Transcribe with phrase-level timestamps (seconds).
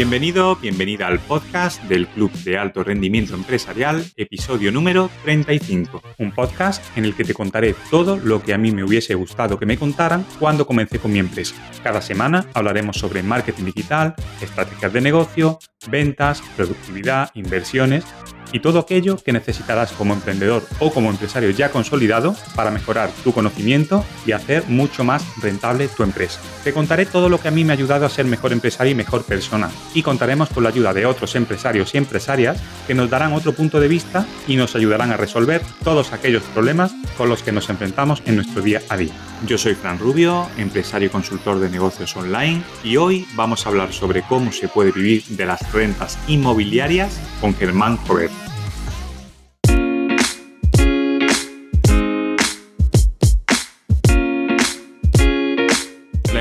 [0.00, 6.02] Bienvenido, bienvenida al podcast del Club de Alto Rendimiento Empresarial, episodio número 35.
[6.16, 9.58] Un podcast en el que te contaré todo lo que a mí me hubiese gustado
[9.58, 11.54] que me contaran cuando comencé con mi empresa.
[11.82, 15.58] Cada semana hablaremos sobre marketing digital, estrategias de negocio,
[15.90, 18.06] ventas, productividad, inversiones
[18.52, 23.32] y todo aquello que necesitarás como emprendedor o como empresario ya consolidado para mejorar tu
[23.32, 26.40] conocimiento y hacer mucho más rentable tu empresa.
[26.64, 28.96] Te contaré todo lo que a mí me ha ayudado a ser mejor empresario y
[28.96, 33.32] mejor persona y contaremos con la ayuda de otros empresarios y empresarias que nos darán
[33.32, 37.52] otro punto de vista y nos ayudarán a resolver todos aquellos problemas con los que
[37.52, 39.12] nos enfrentamos en nuestro día a día.
[39.46, 43.92] Yo soy Fran Rubio, empresario y consultor de negocios online y hoy vamos a hablar
[43.92, 48.39] sobre cómo se puede vivir de las rentas inmobiliarias con Germán Jover.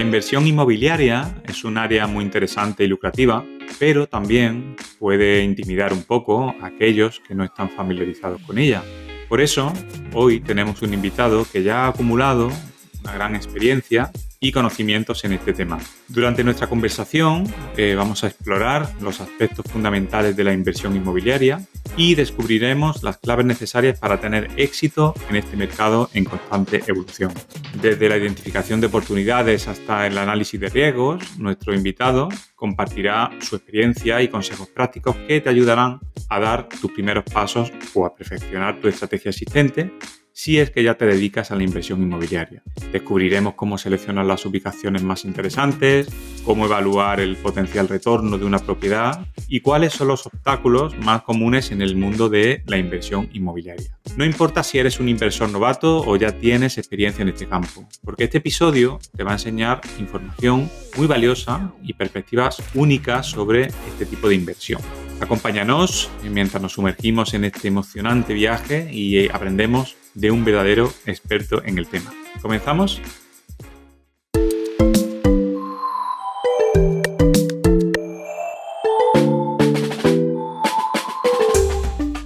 [0.10, 3.46] Inversión inmobiliaria es un área muy interesante y lucrativa,
[3.78, 8.82] pero también puede intimidar un poco a aquellos que no están familiarizados con ella.
[9.28, 9.72] Por eso,
[10.14, 12.50] hoy tenemos un invitado que ya ha acumulado
[13.04, 15.80] una gran experiencia y conocimientos en este tema.
[16.08, 17.44] Durante nuestra conversación
[17.76, 21.62] eh, vamos a explorar los aspectos fundamentales de la inversión inmobiliaria
[21.98, 27.34] y descubriremos las claves necesarias para tener éxito en este mercado en constante evolución.
[27.82, 34.22] Desde la identificación de oportunidades hasta el análisis de riesgos, nuestro invitado compartirá su experiencia
[34.22, 38.88] y consejos prácticos que te ayudarán a dar tus primeros pasos o a perfeccionar tu
[38.88, 39.92] estrategia existente
[40.40, 42.64] si es que ya te dedicas a la inversión inmobiliaria.
[42.94, 46.08] Descubriremos cómo seleccionar las ubicaciones más interesantes,
[46.46, 51.72] cómo evaluar el potencial retorno de una propiedad y cuáles son los obstáculos más comunes
[51.72, 54.00] en el mundo de la inversión inmobiliaria.
[54.16, 58.24] No importa si eres un inversor novato o ya tienes experiencia en este campo, porque
[58.24, 64.30] este episodio te va a enseñar información muy valiosa y perspectivas únicas sobre este tipo
[64.30, 64.82] de inversión.
[65.20, 71.78] Acompáñanos mientras nos sumergimos en este emocionante viaje y aprendemos de un verdadero experto en
[71.78, 72.12] el tema.
[72.42, 73.02] ¿Comenzamos?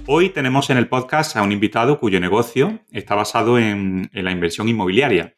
[0.06, 4.68] Hoy tenemos en el podcast a un invitado cuyo negocio está basado en, la inversión
[4.68, 5.36] inmobiliaria.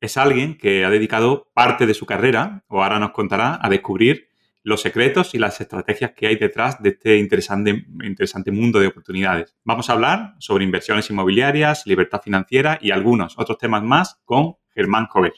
[0.00, 4.27] Es alguien que ha dedicado parte de su carrera, o ahora nos contará, a descubrir
[4.62, 9.56] los secretos y las estrategias que hay detrás de este interesante, interesante mundo de oportunidades.
[9.64, 15.06] Vamos a hablar sobre inversiones inmobiliarias, libertad financiera y algunos otros temas más con Germán
[15.06, 15.32] Cover.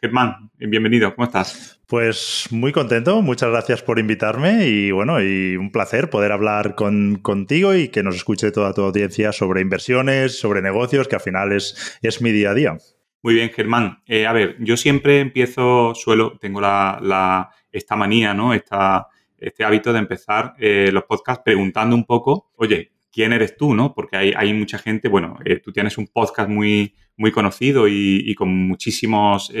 [0.00, 1.80] Germán, bienvenido, ¿cómo estás?
[1.86, 7.16] Pues muy contento, muchas gracias por invitarme y bueno, y un placer poder hablar con,
[7.16, 11.52] contigo y que nos escuche toda tu audiencia sobre inversiones, sobre negocios, que al final
[11.52, 12.78] es, es mi día a día.
[13.24, 14.02] Muy bien, Germán.
[14.04, 18.54] Eh, a ver, yo siempre empiezo, suelo, tengo la, esta manía, ¿no?
[18.54, 19.08] Esta,
[19.38, 23.94] este hábito de empezar eh, los podcasts preguntando un poco, oye, ¿quién eres tú, no?
[23.94, 28.48] Porque hay, mucha gente, bueno, eh, tú tienes un podcast muy, muy conocido y, con
[28.48, 29.52] muchísimos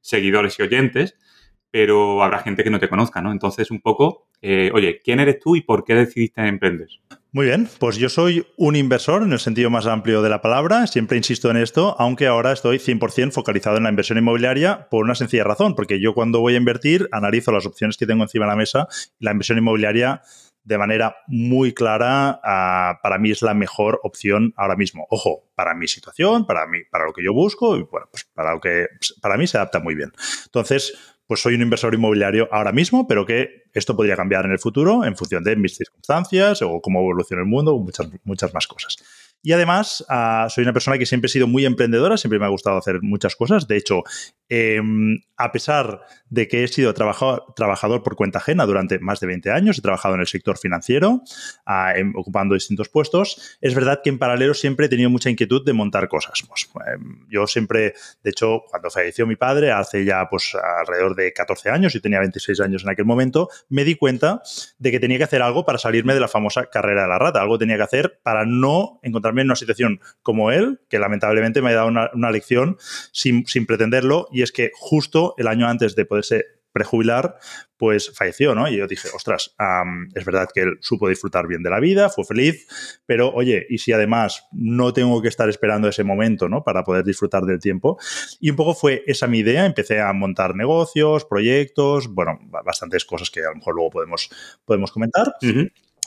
[0.00, 1.16] seguidores y oyentes,
[1.70, 3.32] pero habrá gente que no te conozca, ¿no?
[3.32, 4.28] Entonces, un poco,
[4.72, 6.88] oye, ¿quién eres tú y por qué decidiste emprender?
[7.30, 10.86] Muy bien, pues yo soy un inversor en el sentido más amplio de la palabra,
[10.86, 15.14] siempre insisto en esto, aunque ahora estoy 100% focalizado en la inversión inmobiliaria por una
[15.14, 18.52] sencilla razón, porque yo cuando voy a invertir analizo las opciones que tengo encima de
[18.52, 18.88] la mesa
[19.20, 20.22] y la inversión inmobiliaria
[20.64, 25.06] de manera muy clara ah, para mí es la mejor opción ahora mismo.
[25.10, 28.54] Ojo, para mi situación, para mí, para lo que yo busco y bueno, pues para
[28.54, 28.86] lo que
[29.20, 30.12] para mí se adapta muy bien.
[30.46, 34.58] Entonces, pues soy un inversor inmobiliario ahora mismo, pero que esto podría cambiar en el
[34.58, 38.96] futuro en función de mis circunstancias o cómo evoluciona el mundo, muchas, muchas más cosas.
[39.42, 42.48] Y además, uh, soy una persona que siempre he sido muy emprendedora, siempre me ha
[42.48, 43.68] gustado hacer muchas cosas.
[43.68, 44.02] De hecho,
[44.48, 44.80] eh,
[45.36, 49.78] a pesar de que he sido trabajador, por cuenta ajena durante más de 20 años,
[49.78, 51.22] he trabajado en el sector financiero,
[51.66, 55.72] uh, ocupando distintos puestos, es verdad que en paralelo siempre he tenido mucha inquietud de
[55.72, 56.42] montar cosas.
[56.48, 56.98] Pues, eh,
[57.28, 61.94] yo siempre, de hecho, cuando falleció mi padre, hace ya pues, alrededor de 14 años,
[61.94, 64.42] y tenía 26 años en aquel momento, me di cuenta
[64.78, 67.40] de que tenía que hacer algo para salirme de la famosa carrera de la rata.
[67.40, 71.70] Algo tenía que hacer para no encontrar en una situación como él, que lamentablemente me
[71.70, 72.76] ha dado una, lección
[73.12, 77.38] sin, sin, pretenderlo, y es que justo el año antes de poderse prejubilar,
[77.76, 78.68] pues falleció, ¿no?
[78.68, 79.54] Y yo dije, ostras,
[80.14, 82.66] es verdad que él supo disfrutar bien de la vida, fue feliz,
[83.06, 86.62] pero oye, ¿y si además no tengo que estar esperando ese momento, ¿no?
[86.62, 87.98] Para poder disfrutar del tiempo.
[88.40, 93.30] Y un poco fue esa mi idea, empecé a montar negocios, proyectos, bueno, bastantes cosas
[93.30, 94.30] que a lo mejor luego podemos,
[94.64, 95.34] podemos comentar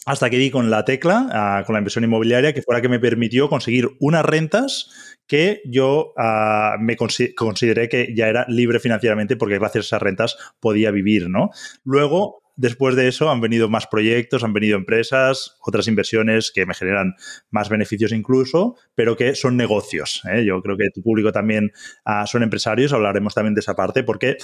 [0.05, 2.89] hasta que di con la tecla, uh, con la inversión inmobiliaria, que fue la que
[2.89, 9.35] me permitió conseguir unas rentas que yo uh, me consideré que ya era libre financieramente
[9.35, 11.51] porque gracias a esas rentas podía vivir, ¿no?
[11.83, 16.73] Luego después de eso han venido más proyectos, han venido empresas, otras inversiones que me
[16.73, 17.15] generan
[17.49, 20.21] más beneficios incluso, pero que son negocios.
[20.31, 20.45] ¿eh?
[20.45, 21.71] Yo creo que tu público también
[22.05, 24.37] ah, son empresarios, hablaremos también de esa parte, porque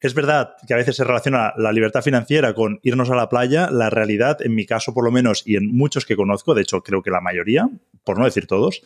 [0.00, 3.70] es verdad que a veces se relaciona la libertad financiera con irnos a la playa.
[3.70, 6.82] La realidad, en mi caso por lo menos, y en muchos que conozco, de hecho
[6.82, 7.68] creo que la mayoría,
[8.04, 8.82] por no decir todos,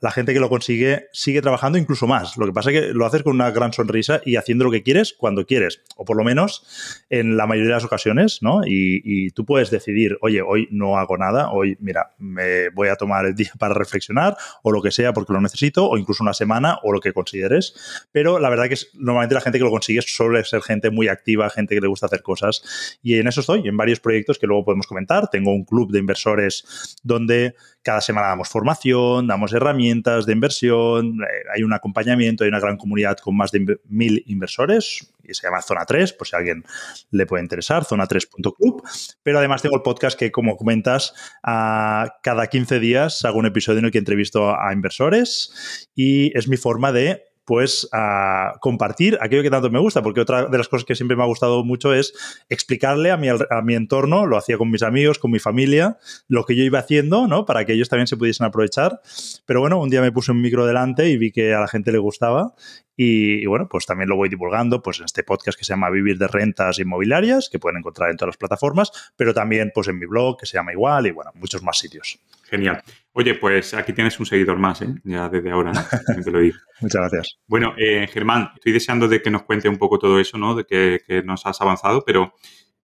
[0.00, 2.36] la gente que lo consigue sigue trabajando incluso más.
[2.36, 4.82] Lo que pasa es que lo haces con una gran sonrisa y haciendo lo que
[4.82, 8.60] quieres cuando quieres, o por lo menos en la mayoría de las ocasiones, ¿no?
[8.64, 13.26] Y, tú puedes decidir, oye, hoy no hago nada, hoy, mira, me voy a tomar
[13.26, 16.78] el día para reflexionar o lo que sea porque lo necesito, o incluso una semana
[16.82, 18.06] o lo que consideres.
[18.12, 21.08] Pero la verdad que es, normalmente la gente que lo consigue suele ser gente muy
[21.08, 22.98] activa, gente que le gusta hacer cosas.
[23.02, 25.28] Y en eso estoy, en varios proyectos que luego podemos comentar.
[25.30, 31.48] Tengo un club de inversores donde cada semana damos formación, damos herramientas de inversión, eh,
[31.54, 35.62] hay un acompañamiento, hay una gran comunidad con más de mil inversores y se llama
[35.62, 36.64] Zona 3, por si a alguien
[37.10, 38.82] le puede interesar, zona3.club.
[39.22, 43.78] Pero además tengo el podcast que, como comentas, a cada 15 días hago un episodio
[43.78, 49.42] en el que entrevisto a inversores y es mi forma de pues a compartir aquello
[49.42, 51.92] que tanto me gusta, porque otra de las cosas que siempre me ha gustado mucho
[51.92, 52.12] es
[52.48, 55.98] explicarle a mi, a mi entorno, lo hacía con mis amigos, con mi familia,
[56.28, 57.46] lo que yo iba haciendo, ¿no?
[57.46, 59.00] Para que ellos también se pudiesen aprovechar.
[59.46, 61.92] Pero bueno, un día me puse un micro delante y vi que a la gente
[61.92, 62.54] le gustaba
[63.02, 66.18] y, bueno, pues también lo voy divulgando pues en este podcast que se llama Vivir
[66.18, 70.04] de Rentas Inmobiliarias, que pueden encontrar en todas las plataformas, pero también pues en mi
[70.04, 72.18] blog que se llama igual y bueno, muchos más sitios.
[72.44, 72.82] Genial.
[73.14, 74.88] Oye, pues aquí tienes un seguidor más, ¿eh?
[75.04, 75.80] ya desde ahora, ¿no?
[76.24, 76.58] te lo digo.
[76.82, 77.38] Muchas gracias.
[77.46, 80.54] Bueno, eh, Germán, estoy deseando de que nos cuente un poco todo eso, ¿no?
[80.54, 82.34] De que, que, nos has avanzado, pero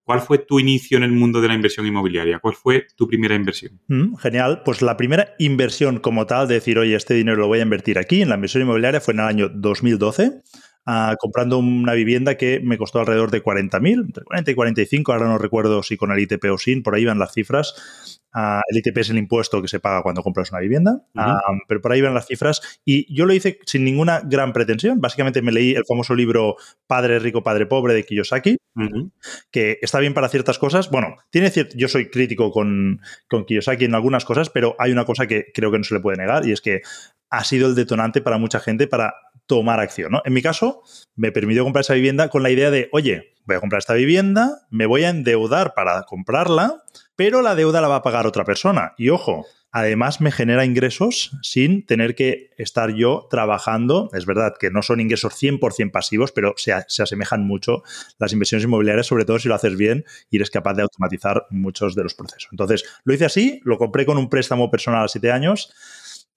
[0.07, 2.39] ¿cuál fue tu inicio en el mundo de la inversión inmobiliaria?
[2.39, 3.81] ¿Cuál fue tu primera inversión?
[3.89, 4.63] Mm, genial.
[4.65, 7.99] Pues la primera inversión como tal, de decir, oye, este dinero lo voy a invertir
[7.99, 10.43] aquí en la inversión inmobiliaria, fue en el año 2012
[10.87, 15.27] uh, comprando una vivienda que me costó alrededor de 40.000, entre 40 y 45, ahora
[15.27, 18.21] no recuerdo si con el ITP o sin, por ahí van las cifras.
[18.35, 21.37] Uh, el ITP es el impuesto que se paga cuando compras una vivienda, uh -huh.
[21.37, 22.81] uh, pero por ahí van las cifras.
[22.85, 25.01] Y yo lo hice sin ninguna gran pretensión.
[25.01, 26.57] Básicamente me leí el famoso libro
[26.87, 29.11] Padre Rico, Padre Pobre de Kiyosaki, -huh.
[29.51, 30.91] que está bien para ciertas cosas.
[30.91, 35.05] Bueno, tiene cierto, yo soy crítico con, con Kiyosaki en algunas cosas, pero hay una
[35.05, 36.83] cosa que creo que no se le puede negar y es que
[37.31, 39.15] ha sido el detonante para mucha gente para
[39.47, 40.13] tomar acción.
[40.13, 40.23] ¿no?
[40.25, 40.83] En mi caso,
[41.15, 44.67] me permitió comprar esa vivienda con la idea de, oye, voy a comprar esta vivienda,
[44.71, 46.83] me voy a endeudar para comprarla,
[47.15, 48.93] pero la deuda la va a pagar otra persona.
[48.99, 54.11] Y ojo, además me genera ingresos sin tener que estar yo trabajando.
[54.13, 57.83] Es verdad que no son ingresos 100% pasivos, pero se, se, asemejan mucho
[58.19, 61.95] las inversiones inmobiliarias, sobre todo si lo haces bien y eres capaz de automatizar muchos
[61.95, 62.49] de los procesos.
[62.51, 65.71] Entonces, lo hice así, lo compré con un préstamo personal a siete años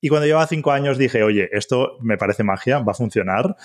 [0.01, 3.55] y cuando llevaba cinco años dije, oye, esto me parece magia, va a funcionar.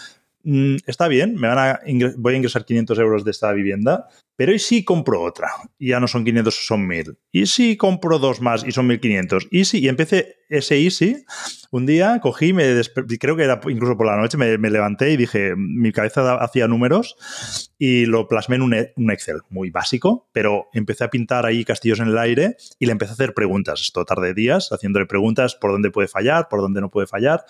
[0.42, 1.80] Mm, está bien, me van a
[2.16, 5.48] voy a ingresar 500 euros de esta vivienda, pero ¿y si compro otra?
[5.78, 7.18] Y ya no son 500, son 1000.
[7.32, 9.48] ¿Y si compro dos más y son 1500?
[9.50, 9.78] ¿Y si?
[9.78, 11.24] Y empecé ese easy.
[11.70, 12.80] Un día cogí, me
[13.18, 17.16] creo que era incluso por la noche, me, levanté y dije, mi cabeza hacía números
[17.78, 22.00] y lo plasmé en un, un, Excel muy básico, pero empecé a pintar ahí castillos
[22.00, 23.80] en el aire y le empecé a hacer preguntas.
[23.80, 27.44] Esto tarde días, haciéndole preguntas por dónde puede fallar, por dónde no puede fallar.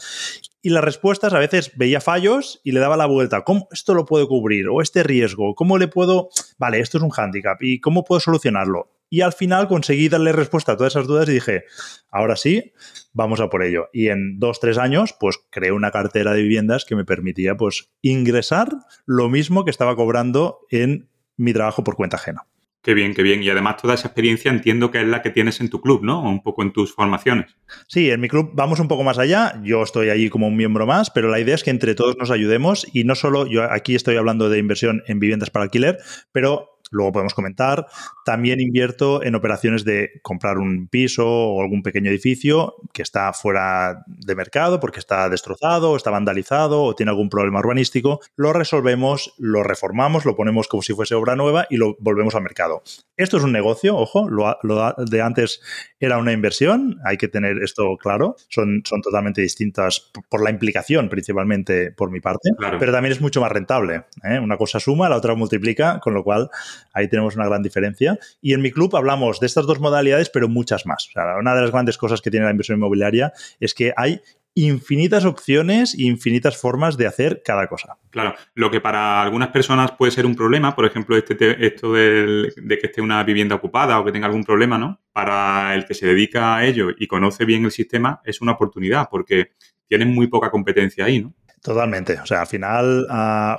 [0.63, 3.43] Y las respuestas a veces veía fallos y le daba la vuelta.
[3.43, 4.69] ¿Cómo esto lo puedo cubrir?
[4.69, 5.55] ¿O este riesgo?
[5.55, 6.31] ¿Cómo le puedo...?
[6.57, 7.63] Vale, esto es un hándicap.
[7.63, 8.91] ¿Y cómo puedo solucionarlo?
[9.11, 11.65] Y al final conseguí darle respuesta a todas esas dudas y dije,
[12.11, 12.73] ahora sí,
[13.13, 13.89] vamos a por ello.
[13.93, 17.91] Y en dos, tres años, pues creé una cartera de viviendas que me permitía pues
[18.03, 18.71] ingresar
[19.07, 22.47] lo mismo que estaba cobrando en mi trabajo por cuenta ajena.
[22.85, 23.43] Qué bien, qué bien.
[23.43, 26.21] Y además toda esa experiencia entiendo que es la que tienes en tu club, ¿no?
[26.23, 27.57] Un poco en tus formaciones.
[27.89, 29.59] Sí, en mi club vamos un poco más allá.
[29.65, 32.31] Yo estoy allí como un miembro más, pero la idea es que entre todos nos
[32.31, 35.97] ayudemos y no solo, yo aquí estoy hablando de inversión en viviendas para alquiler,
[36.31, 37.87] pero luego podemos comentar.
[38.25, 44.05] También invierto en operaciones de comprar un piso o algún pequeño edificio que está fuera
[44.07, 48.21] de mercado porque está destrozado, está vandalizado o tiene algún problema urbanístico.
[48.37, 52.43] Lo resolvemos, lo reformamos, lo ponemos como si fuese obra nueva y lo volvemos al
[52.43, 52.83] mercado.
[53.17, 55.61] Esto es un negocio, ojo, lo, lo de antes
[55.99, 58.37] era una inversión, hay que tener esto claro.
[58.49, 62.79] Son, son totalmente distintas por la implicación, principalmente por mi parte, claro.
[62.79, 64.05] pero también es mucho más rentable.
[64.23, 64.39] ¿eh?
[64.39, 66.51] Una cosa suma, la otra multiplica, con lo cual
[66.93, 68.19] Ahí tenemos una gran diferencia.
[68.41, 71.09] Y en mi club hablamos de estas dos modalidades, pero muchas más.
[71.09, 74.21] O sea, una de las grandes cosas que tiene la inversión inmobiliaria es que hay
[74.55, 77.99] infinitas opciones e infinitas formas de hacer cada cosa.
[78.11, 82.53] Claro, lo que para algunas personas puede ser un problema, por ejemplo, este, esto del,
[82.57, 85.01] de que esté una vivienda ocupada o que tenga algún problema, ¿no?
[85.13, 89.09] Para el que se dedica a ello y conoce bien el sistema, es una oportunidad
[89.11, 89.51] porque
[89.89, 91.35] tienen muy poca competencia ahí, ¿no?
[91.65, 92.21] Totalmente.
[92.21, 93.07] O sea, al final,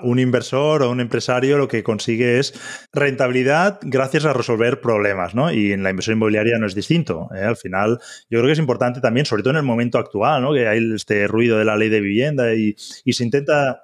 [0.03, 2.53] un inversor o un empresario lo que consigue es
[2.93, 5.51] rentabilidad gracias a resolver problemas, ¿no?
[5.51, 7.29] Y en la inversión inmobiliaria no es distinto.
[7.35, 7.39] ¿eh?
[7.39, 7.97] Al final,
[8.29, 10.53] yo creo que es importante también, sobre todo en el momento actual, ¿no?
[10.53, 13.81] Que hay este ruido de la ley de vivienda y, se intenta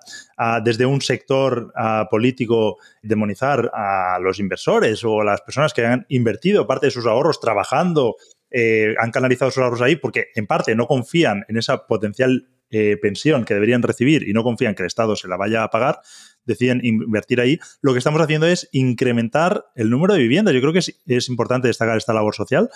[0.63, 1.73] desde un sector
[2.11, 7.07] político demonizar a los inversores o a las personas que han invertido parte de sus
[7.07, 8.17] ahorros trabajando,
[8.51, 12.97] eh, han canalizado sus ahorros ahí porque en parte no confían en esa potencial eh,
[13.01, 15.99] pensión que deberían recibir y no confían que el Estado se la vaya a pagar,
[16.45, 20.53] deciden invertir ahí, lo que estamos haciendo es incrementar el número de viviendas.
[20.53, 22.69] Yo creo que es, importante destacar esta labor social,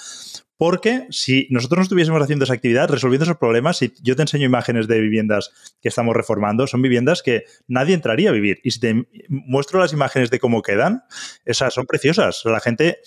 [0.58, 4.46] porque si nosotros no estuviésemos haciendo esa actividad, resolviendo esos problemas, si yo te enseño
[4.46, 8.60] imágenes de viviendas que estamos reformando, son viviendas que nadie entraría a vivir.
[8.64, 11.04] Y si te muestro las imágenes de cómo quedan,
[11.44, 12.42] esas son preciosas.
[12.46, 13.00] La gente,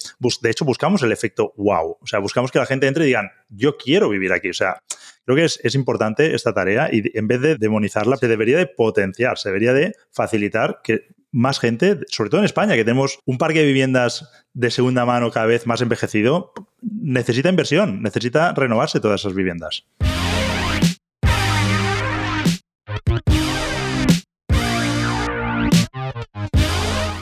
[0.42, 1.98] de hecho, buscamos el efecto wow.
[2.00, 4.50] O sea, buscamos que la gente entre y digan, yo quiero vivir aquí.
[4.50, 4.82] O sea,
[5.28, 9.36] Creo que es, importante esta tarea y en vez de demonizarla, se debería de potenciar,
[9.36, 13.58] se debería de facilitar que más gente, sobre todo en España, que tenemos un parque
[13.58, 19.34] de viviendas de segunda mano cada vez más envejecido, necesita inversión, necesita renovarse todas esas
[19.34, 19.84] viviendas.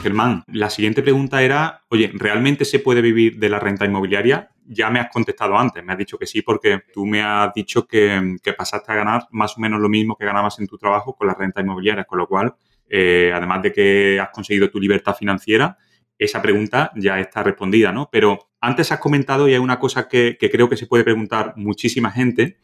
[0.05, 4.51] Germán, la siguiente pregunta era, oye, ¿realmente se puede vivir de la renta inmobiliaria?
[4.69, 7.87] Ya me has contestado antes, me has dicho que sí porque tú me has dicho
[7.87, 11.27] que, pasaste a ganar más o menos lo mismo que ganabas en tu trabajo con
[11.27, 12.55] la renta inmobiliaria, con lo cual,
[12.89, 15.79] eh, además de que has conseguido tu libertad financiera,
[16.19, 18.09] esa pregunta ya está respondida, ¿no?
[18.11, 21.53] Pero antes has comentado y hay una cosa que, que creo que se puede preguntar
[21.57, 22.59] muchísima gente,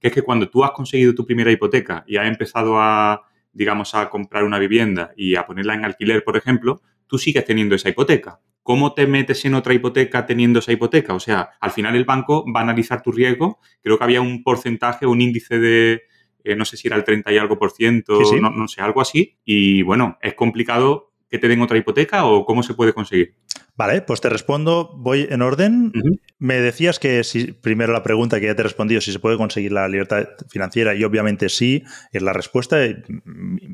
[0.00, 3.22] que es que cuando tú has conseguido tu primera hipoteca y has empezado a
[3.56, 7.74] digamos, a comprar una vivienda y a ponerla en alquiler, por ejemplo, tú sigues teniendo
[7.74, 8.40] esa hipoteca.
[8.62, 11.14] ¿Cómo te metes en otra hipoteca teniendo esa hipoteca?
[11.14, 13.60] O sea, al final el banco va a analizar tu riesgo.
[13.80, 16.02] Creo que había un porcentaje, un índice de,
[16.42, 19.00] eh, no sé si era el 30 y algo por ciento, No, no sé, algo
[19.00, 19.38] así.
[19.44, 23.34] Y bueno, es complicado que te den otra hipoteca o cómo se puede conseguir.
[23.76, 25.92] Vale, pues te respondo, voy en orden.
[26.38, 29.36] Me decías que si, primero la pregunta que ya te he respondido, si se puede
[29.36, 32.78] conseguir la libertad financiera, y obviamente sí, es la respuesta.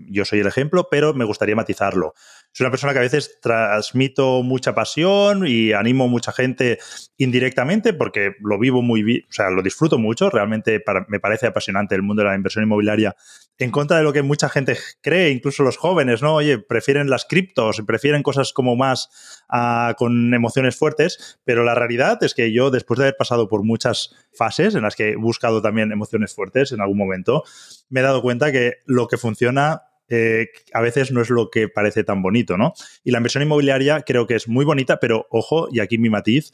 [0.09, 2.15] Yo soy el ejemplo, pero me gustaría matizarlo.
[2.55, 6.79] Soy una persona que a veces transmito mucha pasión y animo a mucha gente
[7.17, 10.29] indirectamente porque lo vivo muy bien, o sea, lo disfruto mucho.
[10.29, 13.17] Realmente me parece apasionante el mundo de la inversión inmobiliaria
[13.59, 16.35] en contra de lo que mucha gente cree, incluso los jóvenes, ¿no?
[16.35, 22.23] Oye, prefieren las criptos, prefieren cosas como más ah, con emociones fuertes, pero la realidad
[22.23, 25.63] es que yo, después de haber pasado por muchas fases en las que he buscado
[25.63, 27.45] también emociones fuertes en algún momento,
[27.89, 31.69] me he dado cuenta que lo que funciona eh, a veces no es lo que
[31.69, 32.73] parece tan bonito, ¿no?
[33.05, 36.53] Y la inversión inmobiliaria creo que es muy bonita, pero ojo, y aquí mi matiz,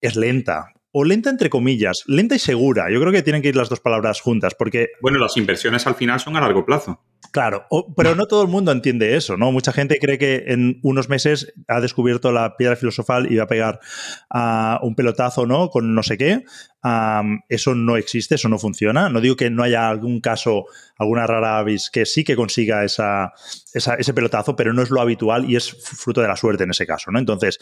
[0.00, 2.86] es lenta o lenta entre comillas, lenta y segura.
[2.90, 4.92] Yo creo que tienen que ir las dos palabras juntas, porque...
[5.02, 7.04] Bueno, las inversiones al final son a largo plazo.
[7.32, 9.52] Claro, pero no todo el mundo entiende eso, ¿no?
[9.52, 13.46] Mucha gente cree que en unos meses ha descubierto la piedra filosofal y va a
[13.46, 13.78] pegar
[14.30, 15.68] a un pelotazo, ¿no?
[15.68, 16.44] Con no sé qué.
[17.50, 19.10] eso no existe, eso no funciona.
[19.10, 20.64] No digo que no haya algún caso,
[20.96, 23.34] alguna rara avis que sí que consiga esa,
[23.74, 26.86] ese pelotazo, pero no es lo habitual y es fruto de la suerte en ese
[26.86, 27.18] caso, ¿no?
[27.18, 27.58] Entonces,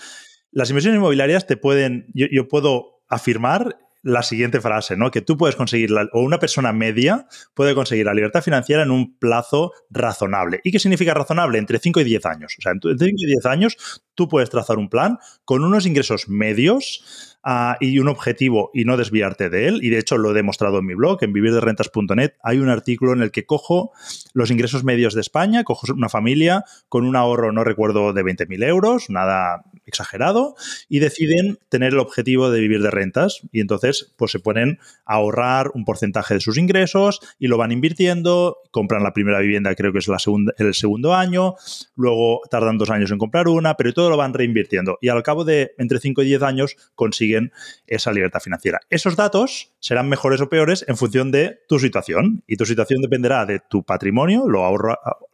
[0.53, 5.11] las inversiones inmobiliarias te pueden, yo puedo afirmar la siguiente frase, ¿no?
[5.11, 9.18] Que tú puedes conseguir, o una persona media puede conseguir la libertad financiera en un
[9.18, 10.61] plazo razonable.
[10.62, 11.58] ¿Y qué significa razonable?
[11.58, 12.54] Entre 5 y 10 años.
[12.58, 16.28] O sea, entre 5 y 10 años tú puedes trazar un plan con unos ingresos
[16.28, 19.80] medios Ah, y un objetivo y no desviarte de él.
[19.82, 22.32] Y de hecho lo he demostrado en mi blog, en vivirderrentas.net.
[22.42, 23.92] Hay un artículo en el que cojo
[24.32, 28.64] los ingresos medios de España, cojo una familia con un ahorro, no recuerdo, de 20.000
[28.64, 30.57] euros, nada exagerado,
[30.88, 33.41] y deciden tener el objetivo de vivir de rentas.
[33.53, 37.73] Y entonces, pues se ponen a ahorrar un porcentaje de sus ingresos y lo van
[37.73, 41.55] invirtiendo, compran la primera vivienda, creo que es la segunda, el segundo año,
[41.97, 44.99] luego tardan dos años en comprar una, pero todo lo van reinvirtiendo.
[45.00, 47.53] Y al cabo de entre 5 y 10 años consiguen
[47.87, 48.81] esa libertad financiera.
[48.91, 53.47] Esos datos serán mejores o peores en función de tu situación y tu situación dependerá
[53.47, 54.76] de tu patrimonio, lo,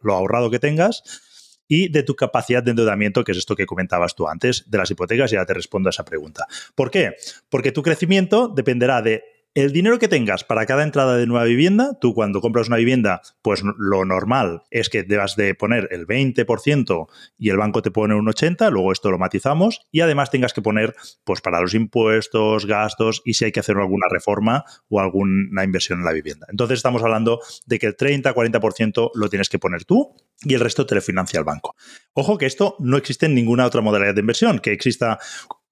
[0.01, 1.03] lo ahorrado que tengas
[1.71, 4.91] y de tu capacidad de endeudamiento, que es esto que comentabas tú antes de las
[4.91, 6.45] hipotecas, y ya te respondo a esa pregunta.
[6.75, 7.15] ¿Por qué?
[7.49, 9.23] Porque tu crecimiento dependerá de
[9.53, 13.21] el dinero que tengas para cada entrada de nueva vivienda, tú cuando compras una vivienda,
[13.41, 18.15] pues lo normal es que debas de poner el 20% y el banco te pone
[18.15, 22.65] un 80%, luego esto lo matizamos y además tengas que poner pues para los impuestos,
[22.65, 26.47] gastos y si hay que hacer alguna reforma o alguna inversión en la vivienda.
[26.49, 30.85] Entonces estamos hablando de que el 30-40% lo tienes que poner tú y el resto
[30.85, 31.75] te lo financia el banco.
[32.13, 35.19] Ojo que esto no existe en ninguna otra modalidad de inversión, que exista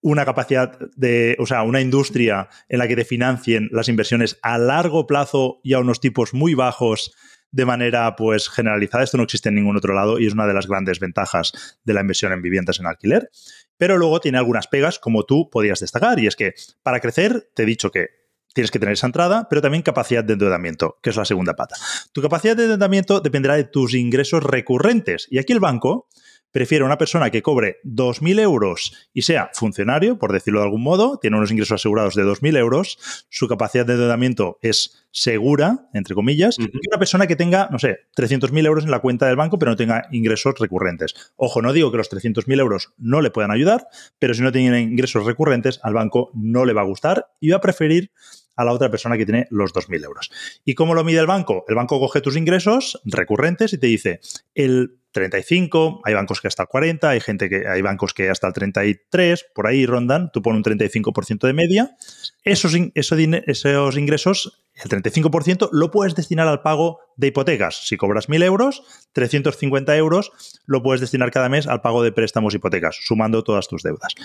[0.01, 4.57] una capacidad de, o sea, una industria en la que te financien las inversiones a
[4.57, 7.13] largo plazo y a unos tipos muy bajos
[7.51, 9.03] de manera pues generalizada.
[9.03, 11.93] Esto no existe en ningún otro lado y es una de las grandes ventajas de
[11.93, 13.29] la inversión en viviendas en alquiler.
[13.77, 16.53] Pero luego tiene algunas pegas como tú podías destacar y es que
[16.83, 18.07] para crecer te he dicho que
[18.53, 21.75] tienes que tener esa entrada, pero también capacidad de endeudamiento, que es la segunda pata.
[22.13, 26.07] Tu capacidad de endeudamiento dependerá de tus ingresos recurrentes y aquí el banco
[26.51, 31.19] prefiere una persona que cobre 2.000 euros y sea funcionario, por decirlo de algún modo,
[31.19, 36.57] tiene unos ingresos asegurados de 2.000 euros, su capacidad de endeudamiento es segura, entre comillas,
[36.59, 39.71] y una persona que tenga, no sé, 300.000 euros en la cuenta del banco, pero
[39.71, 41.33] no tenga ingresos recurrentes.
[41.35, 43.87] Ojo, no digo que los 300.000 euros no le puedan ayudar,
[44.19, 47.57] pero si no tiene ingresos recurrentes, al banco no le va a gustar y va
[47.57, 48.11] a preferir
[48.55, 50.29] a la otra persona que tiene los 2.000 euros.
[50.65, 51.63] ¿Y cómo lo mide el banco?
[51.69, 54.19] El banco coge tus ingresos recurrentes y te dice,
[54.53, 58.47] el 35, hay bancos que hasta el 40, hay gente que hay bancos que hasta
[58.47, 61.95] el 33, por ahí rondan, tú pones un 35% de media,
[62.43, 67.87] esos, esos ingresos, el 35% lo puedes destinar al pago de hipotecas.
[67.87, 70.31] Si cobras 1.000 euros, 350 euros
[70.65, 74.15] lo puedes destinar cada mes al pago de préstamos hipotecas, sumando todas tus deudas.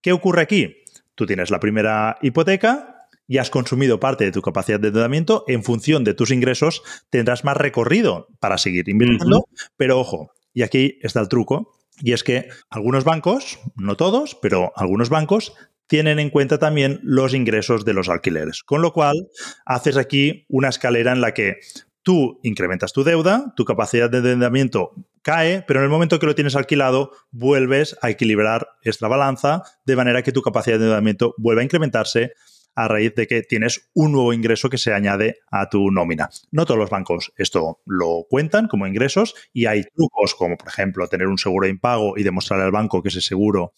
[0.00, 0.76] ¿Qué ocurre aquí?
[1.14, 2.93] Tú tienes la primera hipoteca,
[3.26, 7.44] y has consumido parte de tu capacidad de endeudamiento, en función de tus ingresos tendrás
[7.44, 9.46] más recorrido para seguir invirtiendo.
[9.76, 14.72] Pero ojo, y aquí está el truco, y es que algunos bancos, no todos, pero
[14.76, 15.54] algunos bancos
[15.86, 18.62] tienen en cuenta también los ingresos de los alquileres.
[18.62, 19.28] Con lo cual,
[19.64, 21.58] haces aquí una escalera en la que
[22.02, 26.34] tú incrementas tu deuda, tu capacidad de endeudamiento cae, pero en el momento que lo
[26.34, 31.62] tienes alquilado, vuelves a equilibrar esta balanza, de manera que tu capacidad de endeudamiento vuelve
[31.62, 32.32] a incrementarse
[32.74, 36.30] a raíz de que tienes un nuevo ingreso que se añade a tu nómina.
[36.50, 41.06] No todos los bancos esto lo cuentan como ingresos y hay trucos como, por ejemplo,
[41.08, 43.72] tener un seguro de impago y demostrar al banco que ese seguro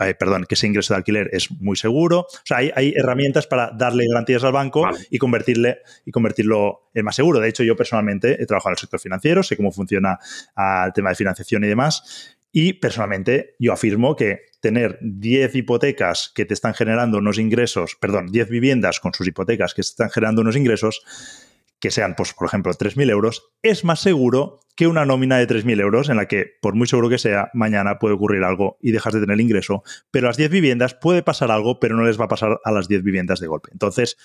[0.00, 2.20] eh, perdón, que ese ingreso de alquiler es muy seguro.
[2.20, 7.16] O sea, hay, herramientas para darle garantías al banco y, convertirle, y convertirlo en más
[7.16, 7.40] seguro.
[7.40, 10.18] De hecho, yo personalmente he trabajado en el sector financiero, sé cómo funciona
[10.56, 12.36] ah, el tema de financiación y demás.
[12.52, 18.28] Y personalmente yo afirmo que tener 10 hipotecas que te están generando unos ingresos, perdón,
[18.28, 21.02] 10 viviendas con sus hipotecas que están generando unos ingresos,
[21.80, 25.80] que sean, pues, por ejemplo, 3.000 euros, es más seguro que una nómina de 3.000
[25.80, 29.12] euros en la que, por muy seguro que sea, mañana puede ocurrir algo y dejas
[29.14, 29.82] de tener ingreso.
[30.12, 32.86] Pero las 10 viviendas puede pasar algo, pero no les va a pasar a las
[32.86, 33.70] 10 viviendas de golpe.
[33.72, 34.16] Entonces,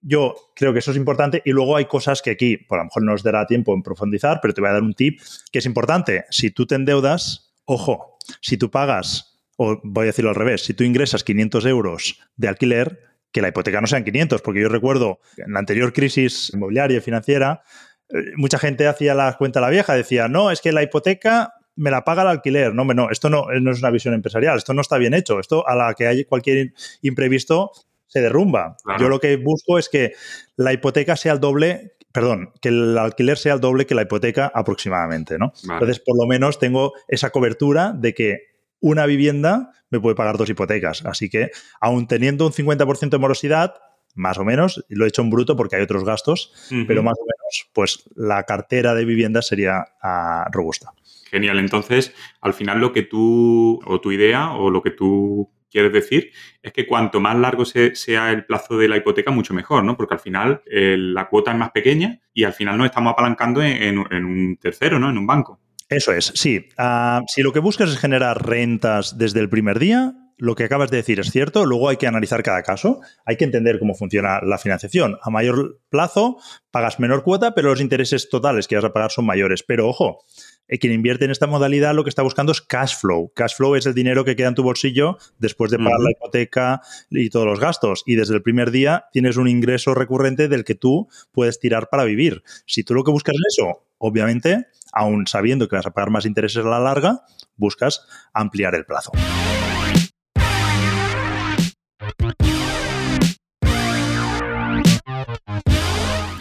[0.00, 3.02] yo creo que eso es importante y luego hay cosas que aquí, por lo mejor
[3.02, 5.20] no nos dará tiempo en profundizar, pero te voy a dar un tip
[5.52, 6.24] que es importante.
[6.30, 10.74] Si tú te endeudas, ojo, si tú pagas, o voy a decirlo al revés, si
[10.74, 13.00] tú ingresas 500 euros de alquiler,
[13.32, 17.00] que la hipoteca no sean 500, porque yo recuerdo en la anterior crisis inmobiliaria y
[17.00, 17.62] financiera,
[18.08, 21.90] eh, mucha gente hacía la cuenta la vieja, decía, no, es que la hipoteca me
[21.90, 22.74] la paga el alquiler.
[22.74, 25.40] No, no, esto no, no es una visión empresarial, esto no está bien hecho.
[25.40, 27.72] Esto a la que hay cualquier imprevisto
[28.06, 28.76] se derrumba.
[29.00, 30.12] Yo lo que busco es que
[30.56, 34.52] la hipoteca sea el doble, perdón, que el alquiler sea el doble que la hipoteca
[34.54, 35.52] aproximadamente, ¿no?
[35.64, 38.53] Entonces, por lo menos tengo esa cobertura de que
[38.84, 41.06] una vivienda me puede pagar dos hipotecas.
[41.06, 43.76] Así que, aún teniendo un 50% de morosidad,
[44.14, 46.52] más o menos, lo he hecho en bruto porque hay otros gastos,
[46.86, 50.92] pero más o menos, pues la cartera de viviendas sería ah, robusta.
[51.30, 51.58] Genial.
[51.58, 56.30] Entonces, al final lo que tú, o tu idea, o lo que tú quieres decir,
[56.62, 59.96] es que cuanto más largo sea el plazo de la hipoteca, mucho mejor, ¿no?
[59.96, 63.62] Porque al final eh, la cuota es más pequeña y al final nos estamos apalancando
[63.62, 65.08] en, un tercero, ¿no?
[65.08, 65.58] En un banco.
[65.94, 66.66] Eso es, sí.
[66.76, 70.90] Ah, si lo que buscas es generar rentas desde el primer día, lo que acabas
[70.90, 74.40] de decir es cierto, luego hay que analizar cada caso, hay que entender cómo funciona
[74.42, 75.18] la financiación.
[75.22, 76.38] A mayor plazo
[76.72, 79.62] pagas menor cuota, pero los intereses totales que vas a pagar son mayores.
[79.62, 80.24] Pero ojo,
[80.66, 83.30] eh, quien invierte en esta modalidad lo que está buscando es cash flow.
[83.32, 86.80] Cash flow es el dinero que queda en tu bolsillo después de pagar la hipoteca
[87.08, 88.02] y todos los gastos.
[88.04, 92.02] Y desde el primer día tienes un ingreso recurrente del que tú puedes tirar para
[92.02, 92.42] vivir.
[92.66, 96.26] Si tú lo que buscas es eso, obviamente, aún sabiendo que vas a pagar más
[96.26, 97.22] intereses a la larga,
[97.56, 99.12] buscas ampliar el plazo.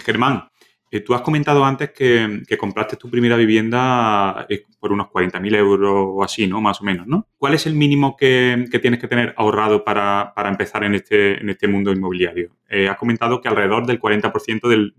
[0.05, 0.49] Germán,
[0.93, 5.91] eh, tú has comentado antes que, compraste tu primera vivienda eh, por unos 40.000 euros
[5.91, 6.61] o así, ¿no?
[6.61, 7.27] Más o menos, ¿no?
[7.35, 11.67] ¿Cuál es el mínimo que, tienes que tener ahorrado para, empezar en este, en este
[11.67, 12.55] mundo inmobiliario?
[12.69, 14.93] Eh, has comentado que alrededor del 40% del,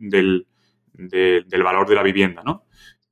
[0.93, 2.65] del, valor de la vivienda, ¿no?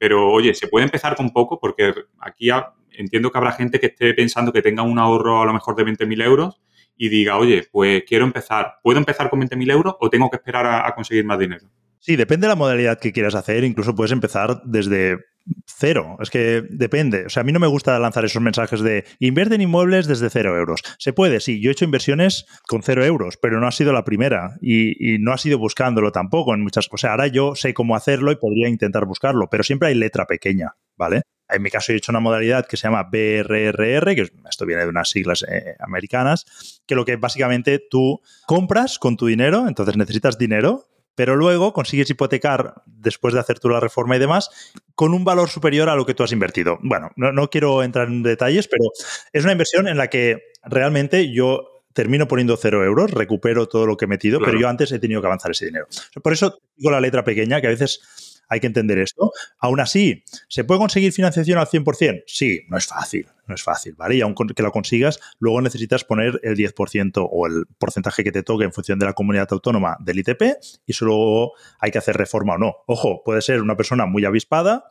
[0.03, 1.61] Pero, oye, ¿se puede empezar con poco?
[1.61, 2.49] Porque aquí
[2.91, 5.85] entiendo que habrá gente que esté pensando que tenga un ahorro a lo mejor de
[5.85, 6.61] 20.000 euros
[6.97, 10.67] y diga, oye, pues quiero empezar, ¿puedo empezar con 20.000 euros o tengo que esperar
[10.67, 11.69] a, conseguir más dinero?
[12.03, 13.63] Sí, depende de la modalidad que quieras hacer.
[13.63, 15.19] Incluso puedes empezar desde
[15.67, 16.17] cero.
[16.21, 17.27] Es que depende.
[17.27, 20.29] O sea, a mí no me gusta lanzar esos mensajes de invierte en inmuebles desde
[20.29, 20.83] cero euros.
[20.99, 21.61] Se puede, sí.
[21.61, 25.33] Yo he hecho inversiones con cero euros, pero no ha sido la primera y, no
[25.33, 27.13] ha sido buscándolo tampoco en muchas cosas.
[27.13, 31.23] ahora yo sé cómo hacerlo y podría intentar buscarlo, pero siempre hay letra pequeña, ¿vale?
[31.49, 34.89] En mi caso he hecho una modalidad que se llama BRRR, que esto viene de
[34.89, 40.37] unas siglas eh, americanas, que lo que básicamente tú compras con tu dinero, entonces necesitas
[40.37, 44.51] dinero, pero luego consigues hipotecar, después de hacer tú la reforma y demás,
[44.95, 46.79] con un valor superior a lo que tú has invertido.
[46.83, 48.85] Bueno, no, quiero entrar en detalles, pero
[49.33, 53.97] es una inversión en la que realmente yo termino poniendo cero euros, recupero todo lo
[53.97, 55.87] que he metido, pero yo antes he tenido que avanzar ese dinero.
[56.23, 59.33] Por eso digo la letra pequeña, que a veces hay que entender esto.
[59.59, 62.25] Aún así, ¿se puede conseguir financiación al 100%?
[62.27, 64.17] Sí, no es fácil, no es fácil, ¿vale?
[64.17, 68.65] Y aunque lo consigas, luego necesitas poner el 10% o el porcentaje que te toque
[68.65, 70.43] en función de la comunidad autónoma del ITP
[70.87, 72.77] y solo hay que hacer reforma o no.
[72.87, 74.85] Ojo, puede ser una persona muy avispada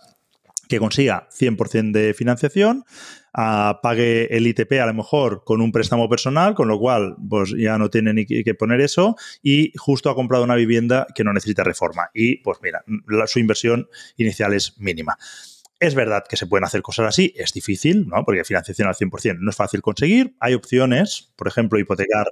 [0.71, 2.85] que consiga 100% de financiación,
[3.33, 7.77] pague el ITP a lo mejor con un préstamo personal, con lo cual pues ya
[7.77, 11.63] no tiene ni que poner eso y justo ha comprado una vivienda que no necesita
[11.63, 12.83] reforma y pues mira,
[13.27, 15.17] su inversión inicial es mínima.
[15.79, 18.23] Es verdad que se pueden hacer cosas así, es difícil, ¿no?
[18.23, 20.35] Porque financiación al 100% no es fácil conseguir.
[20.39, 22.27] Hay opciones, por ejemplo, hipotecar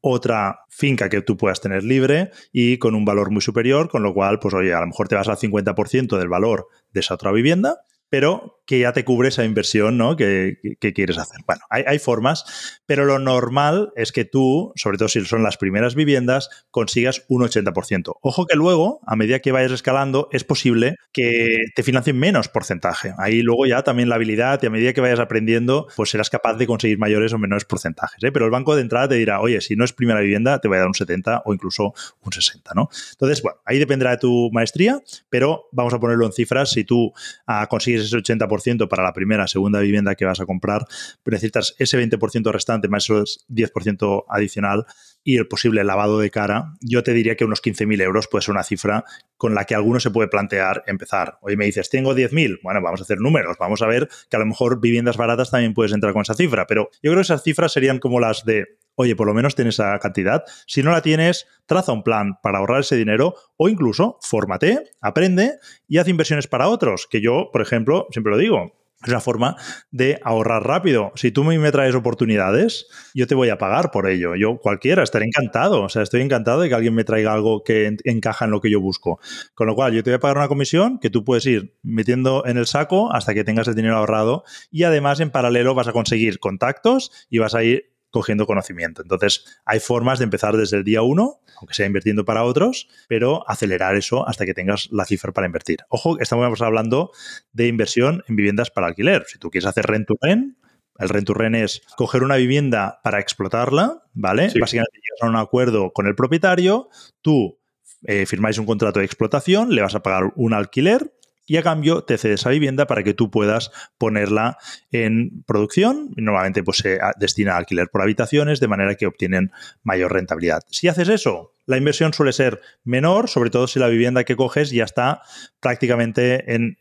[0.00, 4.14] otra finca que tú puedas tener libre y con un valor muy superior, con lo
[4.14, 7.32] cual, pues oye, a lo mejor te vas al 50% del valor de esa otra
[7.32, 7.78] vivienda
[8.10, 10.14] pero que ya te cubre esa inversión ¿no?
[10.14, 10.58] que,
[10.94, 11.40] quieres hacer.
[11.46, 15.94] Bueno, hay, formas, pero lo normal es que tú, sobre todo si son las primeras
[15.94, 18.16] viviendas, consigas un 80%.
[18.20, 23.14] Ojo que luego, a medida que vayas escalando, es posible que te financien menos porcentaje.
[23.16, 26.58] Ahí luego ya también la habilidad y a medida que vayas aprendiendo, pues serás capaz
[26.58, 28.22] de conseguir mayores o menores porcentajes.
[28.22, 28.32] ¿eh?
[28.32, 30.76] Pero el banco de entrada te dirá, oye, si no es primera vivienda, te voy
[30.76, 32.90] a dar un 70 o incluso un 60, ¿no?
[33.12, 36.70] Entonces, bueno, ahí dependerá de tu maestría, pero vamos a ponerlo en cifras.
[36.72, 40.86] Si tú uh, consigues ese 80% para la primera, segunda vivienda que vas a comprar,
[41.24, 44.86] necesitas ese 20% restante más ese 10% adicional
[45.24, 48.52] y el posible lavado de cara, yo te diría que unos 15.000 euros puede ser
[48.52, 49.04] una cifra
[49.36, 51.38] con la que alguno se puede plantear empezar.
[51.42, 54.40] Hoy me dices, tengo 10.000, bueno, vamos a hacer números, vamos a ver que a
[54.40, 57.42] lo mejor viviendas baratas también puedes entrar con esa cifra, pero yo creo que esas
[57.42, 60.44] cifras serían como las de oye, por lo menos tienes esa cantidad.
[60.66, 65.52] Si no la tienes, traza un plan para ahorrar ese dinero o incluso fórmate, aprende
[65.86, 68.72] y haz inversiones para otros, que yo, por ejemplo, siempre lo digo,
[69.04, 69.56] es una forma
[69.92, 71.12] de ahorrar rápido.
[71.14, 74.34] Si tú me traes oportunidades, yo te voy a pagar por ello.
[74.34, 75.82] Yo cualquiera, estaré encantado.
[75.82, 78.70] O sea, estoy encantado de que alguien me traiga algo que encaja en lo que
[78.70, 79.20] yo busco.
[79.54, 82.44] Con lo cual, yo te voy a pagar una comisión que tú puedes ir metiendo
[82.44, 85.92] en el saco hasta que tengas el dinero ahorrado y además en paralelo vas a
[85.92, 89.02] conseguir contactos y vas a ir cogiendo conocimiento.
[89.02, 93.48] Entonces, hay formas de empezar desde el día uno, aunque sea invirtiendo para otros, pero
[93.48, 95.80] acelerar eso hasta que tengas la cifra para invertir.
[95.88, 97.10] Ojo, estamos hablando
[97.52, 99.24] de inversión en viviendas para alquiler.
[99.26, 100.56] Si tú quieres hacer rent to rent,
[100.98, 104.50] el rent to rent es coger una vivienda para explotarla, ¿vale?
[104.60, 106.88] Básicamente llegas a un acuerdo con el propietario,
[107.22, 107.58] tú
[108.02, 111.12] eh, firmáis un contrato de explotación, le vas a pagar un alquiler
[111.48, 114.58] y a cambio te cede esa vivienda para que tú puedas ponerla
[114.92, 116.10] en producción.
[116.16, 119.50] Normalmente pues, se destina a alquiler por habitaciones de manera que obtienen
[119.82, 120.60] mayor rentabilidad.
[120.68, 124.70] Si haces eso, la inversión suele ser menor, sobre todo si la vivienda que coges
[124.70, 125.22] ya está
[125.58, 126.76] prácticamente en,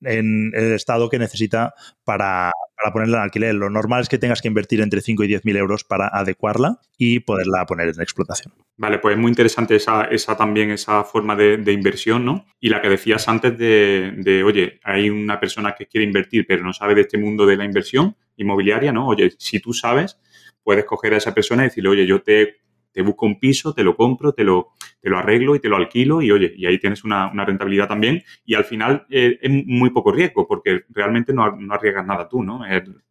[0.00, 3.54] en el estado que necesita para, para, ponerla en alquiler.
[3.54, 6.80] Lo normal es que tengas que invertir entre 5 y 10 mil euros para adecuarla
[6.96, 8.54] y poderla poner en explotación.
[8.76, 12.46] Vale, pues es muy interesante esa, esa también, esa forma de, inversión, ¿no?
[12.60, 16.62] Y la que decías antes de, de, oye, hay una persona que quiere invertir pero
[16.62, 19.06] no sabe de este mundo de la inversión inmobiliaria, ¿no?
[19.06, 20.18] Oye, si tú sabes,
[20.62, 22.65] puedes coger a esa persona y decirle, oye, yo te
[22.96, 25.76] te busco un piso, te lo compro, te lo, te lo arreglo y te lo
[25.76, 29.90] alquilo y oye, y ahí tienes una, rentabilidad también y al final eh, es muy
[29.90, 32.62] poco riesgo porque realmente no, arriesgas nada tú, ¿no?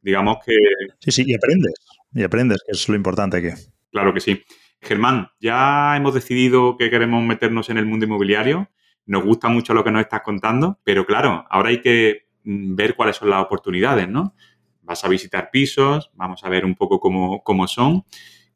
[0.02, 0.56] digamos que...
[0.98, 1.76] Sí, sí, y aprendes,
[2.16, 3.50] y aprendes, que es lo importante aquí.
[3.92, 4.42] Claro que sí.
[4.82, 8.72] Germán, ya hemos decidido que queremos meternos en el mundo inmobiliario,
[9.06, 12.96] nos gusta mucho lo que nos estás contando, pero claro, ahora hay que mm, ver
[12.96, 14.34] cuáles son las oportunidades, ¿no?
[14.82, 18.04] Vas a visitar pisos, vamos a ver un poco cómo, cómo son.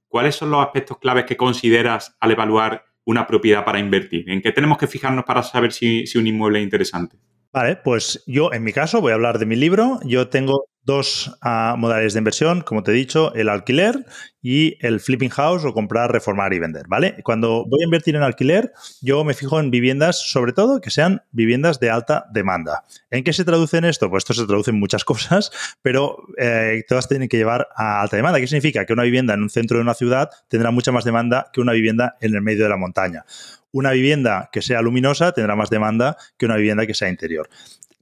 [0.09, 4.29] ¿Cuáles son los aspectos claves que consideras al evaluar una propiedad para invertir?
[4.29, 7.17] ¿En qué tenemos que fijarnos para saber si, un inmueble es interesante?
[7.51, 9.99] Vale, pues yo en mi caso voy a hablar de mi libro.
[10.03, 14.05] Yo tengo dos uh, de inversión, como te he dicho, el alquiler
[14.41, 17.17] y el flipping house o comprar, reformar y vender, ¿vale?
[17.23, 21.21] Cuando voy a invertir en alquiler, yo me fijo en viviendas, sobre todo que sean
[21.31, 22.85] viviendas de alta demanda.
[23.11, 24.09] ¿En qué se traduce en esto?
[24.09, 28.15] Pues esto se traduce en muchas cosas, pero eh, todas tienen que llevar a alta
[28.15, 28.39] demanda.
[28.39, 28.85] ¿Qué significa?
[28.85, 31.73] Que una vivienda en un centro de una ciudad tendrá mucha más demanda que una
[31.73, 33.25] vivienda en el medio de la montaña.
[33.71, 37.49] Una vivienda que sea luminosa tendrá más demanda que una vivienda que sea interior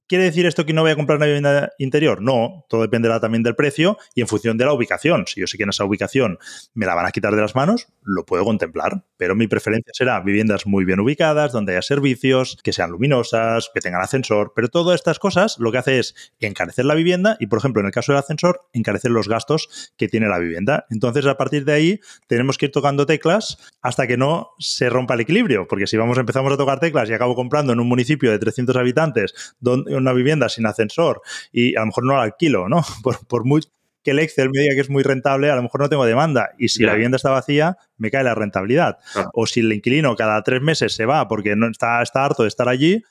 [0.07, 2.21] ¿Quiere decir esto que no voy a comprar una vivienda interior?
[2.21, 5.25] No, todo dependerá también del precio y en función de la ubicación.
[5.27, 6.39] Si yo sé que en esa ubicación
[6.73, 10.21] me la van a quitar de las manos, lo puedo contemplar, pero mi preferencia será
[10.21, 14.95] viviendas muy bien ubicadas, donde haya servicios, que sean luminosas, que tengan ascensor, pero todas
[14.95, 18.13] estas cosas lo que hace es encarecer la vivienda y, por ejemplo, en el caso
[18.13, 20.85] del ascensor, encarecer los gastos que tiene la vivienda.
[20.89, 25.15] Entonces, a partir de ahí, tenemos que ir tocando teclas hasta que no se rompa
[25.15, 28.31] el equilibrio, porque si vamos empezamos a tocar teclas y acabo comprando en un municipio
[28.31, 32.69] de 300 habitantes donde una vivienda sin ascensor y a lo mejor no la alquilo,
[32.69, 32.81] ¿no?
[33.03, 33.61] Por, por muy
[34.03, 36.51] que el Excel me diga que es muy rentable, a lo mejor no tengo demanda.
[36.57, 38.99] Y si la vivienda está vacía, me cae la rentabilidad.
[39.33, 42.47] O si el inquilino cada tres meses se va porque no está, está harto de
[42.47, 43.03] estar allí,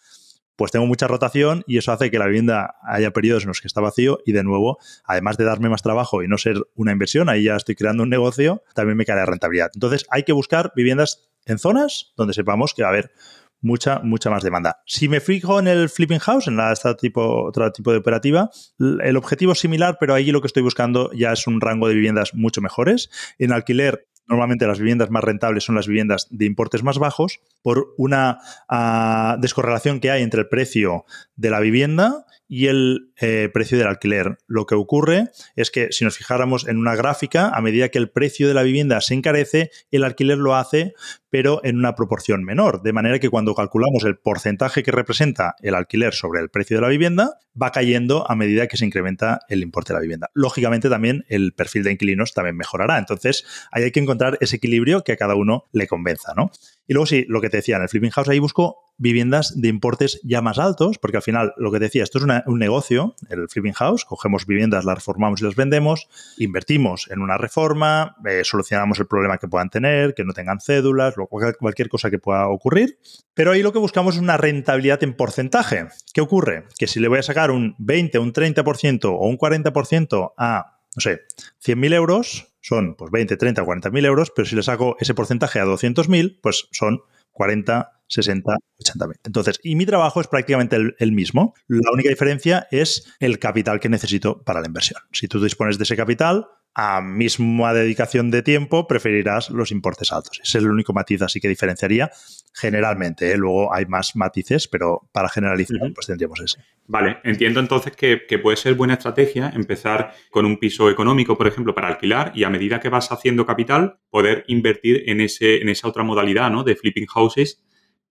[0.56, 3.68] pues tengo mucha rotación y eso hace que la vivienda haya periodos en los que
[3.68, 7.28] está vacío y de nuevo, además de darme más trabajo y no ser una inversión,
[7.28, 9.70] ahí ya estoy creando un negocio, también me cae la rentabilidad.
[9.74, 13.12] Entonces hay que buscar viviendas en zonas donde sepamos que va a haber
[13.60, 14.82] mucha, mucha más demanda.
[14.86, 19.16] Si me fijo en el flipping house, en la, este tipo, tipo de operativa, el
[19.16, 22.34] objetivo es similar, pero ahí lo que estoy buscando ya es un rango de viviendas
[22.34, 23.10] mucho mejores.
[23.38, 27.94] En alquiler normalmente las viviendas más rentables son las viviendas de importes más bajos por
[27.96, 28.38] una
[28.68, 31.04] uh, descorrelación que hay entre el precio
[31.36, 34.38] de la vivienda y el eh, precio del alquiler.
[34.46, 38.10] Lo que ocurre es que si nos fijáramos en una gráfica, a medida que el
[38.10, 40.94] precio de la vivienda se encarece, el alquiler lo hace,
[41.30, 42.82] pero en una proporción menor.
[42.82, 46.82] De manera que cuando calculamos el porcentaje que representa el alquiler sobre el precio de
[46.82, 50.30] la vivienda, va cayendo a medida que se incrementa el importe de la vivienda.
[50.34, 52.98] Lógicamente también el perfil de inquilinos también mejorará.
[52.98, 56.50] Entonces, ahí hay que encontrar ese equilibrio que a cada uno le convenza, ¿no?
[56.86, 59.68] Y luego sí, lo que te decía, en el flipping house ahí busco viviendas de
[59.68, 63.48] importes ya más altos, porque al final, lo que decía, esto es un negocio, el
[63.48, 68.98] flipping house, cogemos viviendas, las reformamos y las vendemos, invertimos en una reforma, eh, solucionamos
[68.98, 71.14] el problema que puedan tener, que no tengan cédulas,
[71.58, 72.98] cualquier cosa que pueda ocurrir,
[73.34, 75.86] pero ahí lo que buscamos es una rentabilidad en porcentaje.
[76.14, 76.64] ¿Qué ocurre?
[76.78, 81.00] Que si le voy a sacar un 20, un 30% o un 40% a no
[81.00, 81.20] sé,
[81.62, 85.66] 100.000 euros son pues 20, 30, 40.000 euros, pero si le saco ese porcentaje a
[85.66, 91.54] 200.000, pues son 40, 60, 80 Entonces, y mi trabajo es prácticamente el, mismo.
[91.68, 95.00] La única diferencia es el capital que necesito para la inversión.
[95.12, 96.46] Si tú dispones de ese capital,
[96.78, 100.38] a misma dedicación de tiempo, preferirás los importes altos.
[100.42, 102.10] Ese es el único matiz así que diferenciaría
[102.52, 103.32] generalmente.
[103.32, 103.36] ¿eh?
[103.38, 106.60] Luego hay más matices, pero para generalizar, pues tendríamos ese.
[106.86, 111.74] Vale, entiendo entonces que, puede ser buena estrategia empezar con un piso económico, por ejemplo,
[111.74, 115.88] para alquilar y a medida que vas haciendo capital, poder invertir en, ese, en esa
[115.88, 116.62] otra modalidad ¿no?
[116.62, 117.62] de flipping houses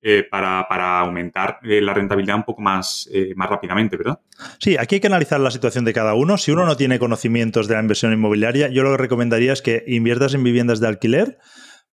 [0.02, 4.20] eh, para, aumentar eh, la rentabilidad un poco más, eh, más rápidamente, ¿verdad?
[4.60, 6.38] Sí, aquí hay que analizar la situación de cada uno.
[6.38, 9.84] Si uno no tiene conocimientos de la inversión inmobiliaria, yo lo que recomendaría es que
[9.88, 11.40] inviertas en viviendas de alquiler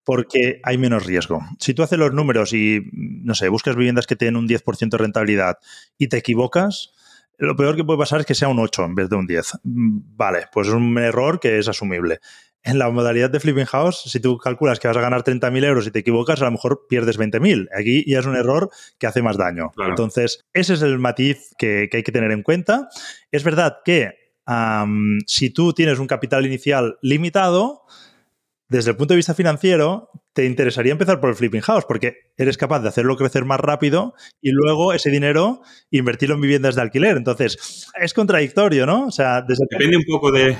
[0.03, 1.41] porque hay menos riesgo.
[1.59, 4.97] Si tú haces los números y, no sé, buscas viviendas que tienen un 10% de
[4.97, 5.57] rentabilidad
[5.97, 6.91] y te equivocas,
[7.37, 9.59] lo peor que puede pasar es que sea un 8 en vez de un 10.
[9.63, 12.19] Mm, vale, pues es un error que es asumible
[12.63, 15.87] en la modalidad de flipping house, si tú calculas que vas a ganar 30.000 euros
[15.87, 17.69] y te equivocas, a lo mejor pierdes 20.000.
[17.77, 18.69] Aquí ya es un error
[18.99, 19.71] que hace más daño.
[19.87, 22.89] Entonces, ese es el matiz que, hay que tener en cuenta.
[23.31, 24.13] Es verdad que
[25.25, 27.83] si tú tienes un capital inicial limitado,
[28.71, 32.57] desde el punto de vista financiero, te interesaría empezar por el flipping house porque eres
[32.57, 37.17] capaz de hacerlo crecer más rápido y luego ese dinero invertirlo en viviendas de alquiler.
[37.17, 39.07] Entonces, es contradictorio, ¿no?
[39.07, 40.55] O sea, Depende un poco de,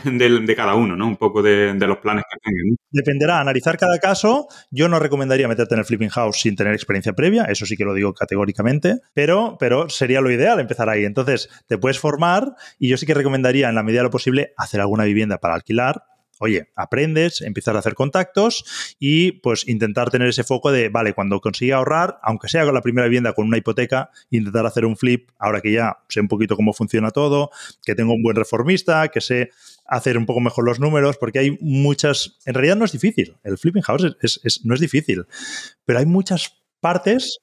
[0.57, 1.07] cada uno, ¿no?
[1.07, 2.75] Un poco de, los planes que tengan.
[2.89, 4.49] Dependerá, analizar cada caso.
[4.71, 7.85] Yo no recomendaría meterte en el flipping house sin tener experiencia previa, eso sí que
[7.85, 11.05] lo digo categóricamente, pero, pero sería lo ideal empezar ahí.
[11.05, 14.51] Entonces, te puedes formar y yo sí que recomendaría, en la medida de lo posible,
[14.57, 16.03] hacer alguna vivienda para alquilar,
[16.41, 21.39] oye, aprendes, empiezas a hacer contactos y pues intentar tener ese foco de, vale, cuando
[21.39, 25.29] consiga ahorrar, aunque sea con la primera vivienda con una hipoteca, intentar hacer un flip,
[25.37, 27.51] ahora que ya sé un poquito cómo funciona todo,
[27.85, 29.51] que tengo un buen reformista, que sé
[29.85, 33.57] hacer un poco mejor los números, porque hay muchas, en realidad no es difícil, el
[33.57, 34.17] flipping house
[34.63, 35.25] no es difícil,
[35.85, 37.39] pero hay muchas partes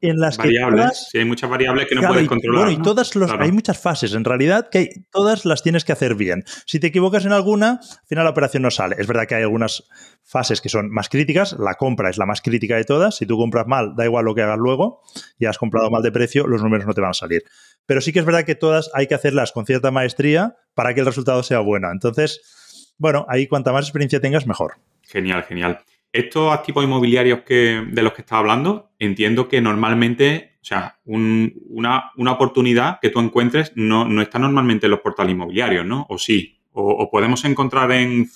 [0.00, 2.64] en las variables, que hay muchas variables que no puedes controlar.
[2.64, 6.14] Bueno, y todas los, hay muchas fases en realidad que todas las tienes que hacer
[6.14, 6.44] bien.
[6.66, 8.96] Si te equivocas en alguna, al final la operación no sale.
[8.98, 9.84] Es verdad que hay algunas
[10.22, 13.16] fases que son más críticas, la compra es la más crítica de todas.
[13.16, 15.02] Si tú compras mal, da igual lo que hagas luego,
[15.38, 17.42] ya has comprado mal de precio, los números no te van a salir.
[17.86, 21.00] Pero sí que es verdad que todas hay que hacerlas con cierta maestría para que
[21.00, 21.90] el resultado sea bueno.
[21.90, 24.74] Entonces, bueno, ahí cuanta más experiencia tengas, mejor.
[25.02, 25.80] Genial, genial.
[26.18, 32.10] Estos tipos inmobiliarios que, de los que estás hablando, entiendo que normalmente, o sea, una,
[32.16, 36.06] oportunidad que tú encuentres no, no, está normalmente en los portales inmobiliarios, ¿no?
[36.08, 36.60] O sí.
[36.72, 38.26] O, podemos encontrar en eh,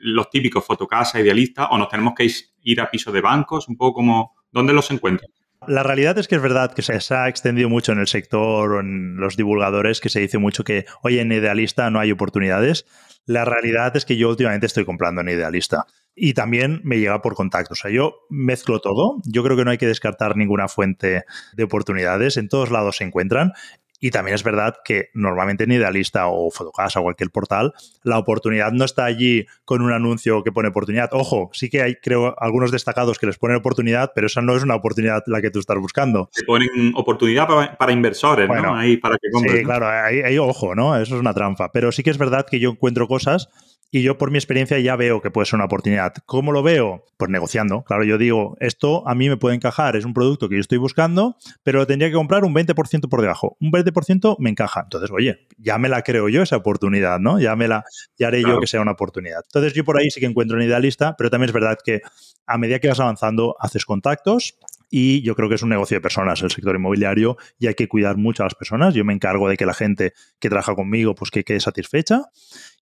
[0.00, 2.30] los típicos fotocasa, idealistas, o nos tenemos que
[2.62, 5.30] ir a pisos de bancos, un poco como, ¿dónde los encuentras?
[5.68, 8.80] La realidad es que es verdad que se ha extendido mucho en el sector o
[8.80, 12.86] en los divulgadores que se dice mucho que, hoy en Idealista no hay oportunidades.
[13.26, 17.34] La realidad es que yo últimamente estoy comprando en Idealista y también me llega por
[17.34, 17.74] contacto.
[17.74, 19.20] O sea, yo mezclo todo.
[19.26, 22.38] Yo creo que no hay que descartar ninguna fuente de oportunidades.
[22.38, 23.52] En todos lados se encuentran.
[24.00, 28.72] Y también es verdad que normalmente en Idealista o Fotocasa o cualquier portal, la oportunidad
[28.72, 31.10] no está allí con un anuncio que pone oportunidad.
[31.12, 34.62] Ojo, sí que hay, creo, algunos destacados que les ponen oportunidad, pero esa no es
[34.62, 36.28] una oportunidad la que tú estás buscando.
[36.32, 38.76] Se ponen oportunidad para, inversores, ¿no?
[38.76, 39.56] Ahí para que compren.
[39.58, 40.96] Sí, claro, hay ojo, ¿no?
[40.96, 41.72] Eso es una trampa.
[41.72, 43.48] Pero sí que es verdad que yo encuentro cosas
[43.90, 46.12] y yo por mi experiencia ya veo que puede ser una oportunidad.
[46.26, 47.06] ¿Cómo lo veo?
[47.16, 47.84] Pues negociando.
[47.84, 50.78] Claro, yo digo, esto a mí me puede encajar, es un producto que yo estoy
[50.78, 53.56] buscando, pero tendría que comprar un 20% por debajo.
[53.60, 54.82] Un 20% me encaja.
[54.82, 57.40] Entonces, oye, ya me la creo yo esa oportunidad, ¿no?
[57.40, 57.84] Ya me la,
[58.18, 59.40] ya haré yo que sea una oportunidad.
[59.44, 62.02] Entonces, yo por ahí sí que encuentro una idealista, pero también es verdad que
[62.46, 64.58] a medida que vas avanzando, haces contactos,
[64.90, 67.88] y yo creo que es un negocio de personas el sector inmobiliario y hay que
[67.88, 68.94] cuidar mucho a las personas.
[68.94, 72.22] Yo me encargo de que la gente que trabaja conmigo pues que quede satisfecha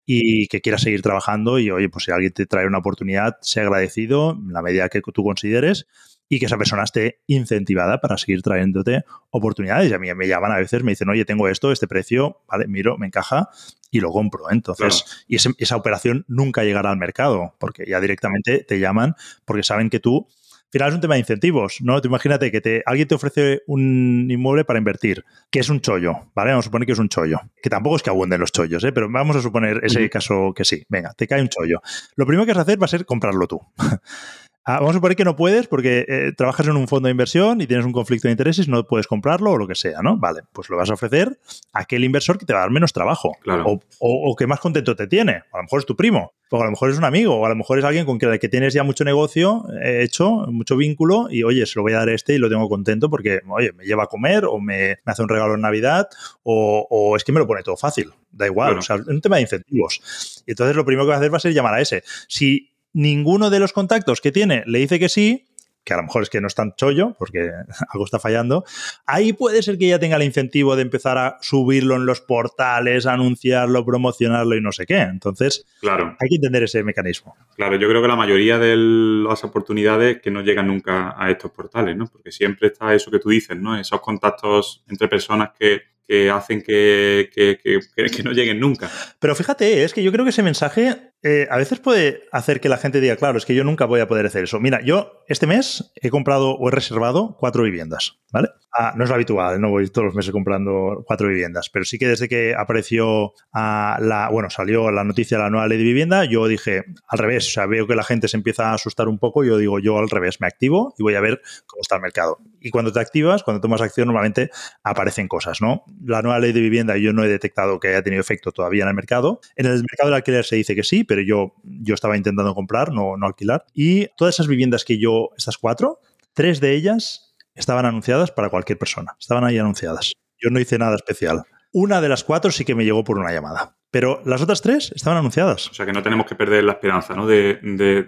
[0.07, 3.65] y que quieras seguir trabajando y oye, pues si alguien te trae una oportunidad, sea
[3.65, 5.87] agradecido en la medida que tú consideres
[6.29, 9.91] y que esa persona esté incentivada para seguir trayéndote oportunidades.
[9.91, 12.67] Y a mí me llaman a veces, me dicen, oye, tengo esto, este precio, vale,
[12.67, 13.49] miro, me encaja
[13.91, 14.51] y lo compro.
[14.51, 19.15] Entonces, y esa operación nunca llegará al mercado porque ya directamente te llaman
[19.45, 20.29] porque saben que tú
[20.77, 22.01] final es un tema de incentivos, ¿no?
[22.01, 26.31] Te imagínate que te, alguien te ofrece un inmueble para invertir, que es un chollo,
[26.35, 26.51] ¿vale?
[26.51, 28.93] Vamos a suponer que es un chollo, que tampoco es que abunden los chollos, ¿eh?
[28.93, 30.85] Pero vamos a suponer ese caso que sí.
[30.89, 31.81] Venga, te cae un chollo.
[32.17, 33.61] Lo primero que vas a hacer va a ser comprarlo tú.
[34.69, 37.61] Ah, vamos a suponer que no puedes porque eh, trabajas en un fondo de inversión
[37.61, 40.17] y tienes un conflicto de intereses y no puedes comprarlo o lo que sea, ¿no?
[40.17, 41.39] Vale, pues lo vas a ofrecer
[41.73, 44.97] a aquel inversor que te va a dar menos trabajo o, o, que más contento
[44.97, 45.45] te tiene.
[45.53, 47.49] A lo mejor es tu primo, o a lo mejor es un amigo, o a
[47.49, 51.29] lo mejor es alguien con el que tienes ya mucho negocio eh, hecho, mucho vínculo
[51.31, 53.71] y oye, se lo voy a dar a este y lo tengo contento porque, oye,
[53.73, 56.09] me lleva a comer o me, hace un regalo en Navidad
[56.43, 58.11] o, es que me lo pone todo fácil.
[58.33, 60.43] Da igual, o sea, es un tema de incentivos.
[60.45, 62.03] Y entonces lo primero que va a hacer va a ser llamar a ese.
[62.27, 65.45] Si ninguno de los contactos que tiene le dice que sí,
[65.85, 67.51] que a lo mejor es que no es tan chollo, porque
[67.91, 68.65] algo está fallando,
[69.05, 73.05] ahí puede ser que ya tenga el incentivo de empezar a subirlo en los portales,
[73.07, 74.99] anunciarlo, promocionarlo y no sé qué.
[74.99, 76.17] Entonces, claro.
[76.19, 77.37] hay que entender ese mecanismo.
[77.55, 81.51] Claro, yo creo que la mayoría de las oportunidades que no llegan nunca a estos
[81.51, 82.07] portales, ¿no?
[82.07, 83.79] Porque siempre está eso que tú dices, ¿no?
[83.79, 88.91] Esos contactos entre personas que que hacen que, que, no lleguen nunca.
[89.19, 92.69] Pero fíjate, es que yo creo que ese mensaje eh, a veces puede hacer que
[92.69, 94.61] la gente diga, claro, es que yo nunca voy a poder hacer eso.
[94.61, 98.51] Mira, yo este mes he comprado o he reservado cuatro viviendas, ¿vale?
[98.79, 101.99] Ah, no es lo habitual, no voy todos los meses comprando cuatro viviendas, pero sí
[101.99, 105.85] que desde que apareció ah, la, bueno, salió la noticia de la nueva ley de
[105.85, 109.09] vivienda, yo dije al revés, o sea, veo que la gente se empieza a asustar
[109.09, 111.97] un poco, yo digo, yo al revés, me activo y voy a ver cómo está
[111.97, 112.39] el mercado.
[112.67, 114.51] Y cuando te activas, cuando tomas acción, normalmente
[114.83, 115.85] aparecen cosas, ¿no?
[116.05, 118.89] La nueva ley de vivienda yo no he detectado que haya tenido efecto todavía en
[118.89, 119.39] el mercado.
[119.55, 122.91] En el mercado del alquiler se dice que sí, pero yo, yo estaba intentando comprar,
[122.91, 123.65] no, no alquilar.
[123.73, 126.01] Y todas esas viviendas que yo, estas cuatro,
[126.35, 129.15] tres de ellas estaban anunciadas para cualquier persona.
[129.21, 130.15] Estaban ahí anunciadas.
[130.37, 131.45] Yo no hice nada especial.
[131.73, 133.76] Una de las cuatro sí que me llegó por una llamada.
[133.91, 135.69] Pero las otras tres estaban anunciadas.
[135.71, 137.27] O sea que no tenemos que perder la esperanza, ¿no?
[137.27, 137.59] De,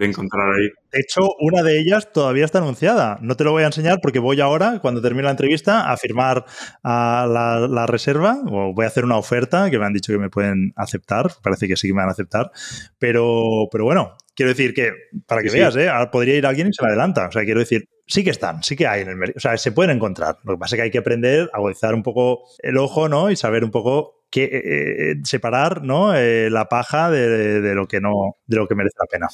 [0.00, 0.68] encontrar ahí.
[0.92, 3.18] De hecho, una de ellas todavía está anunciada.
[3.22, 6.44] No te lo voy a enseñar porque voy ahora, cuando termine la entrevista, a firmar
[6.82, 7.26] a
[7.70, 10.72] la, reserva o voy a hacer una oferta que me han dicho que me pueden
[10.76, 11.30] aceptar.
[11.42, 12.50] Parece que sí que me van a aceptar.
[12.98, 14.92] Pero, pero bueno, quiero decir que,
[15.26, 15.88] para que veas, ¿eh?
[15.88, 17.28] Ahora podría ir alguien y se me adelanta.
[17.28, 19.36] O sea, quiero decir, sí que están, sí que hay en el mercado.
[19.36, 20.38] O sea, se pueden encontrar.
[20.44, 23.30] Lo que pasa es que hay que aprender a agudizar un poco el ojo, ¿no?
[23.30, 26.14] Y saber un poco qué, eh, eh, separar, ¿no?
[26.14, 29.28] Eh, la paja de, lo que no, de lo que merece la pena.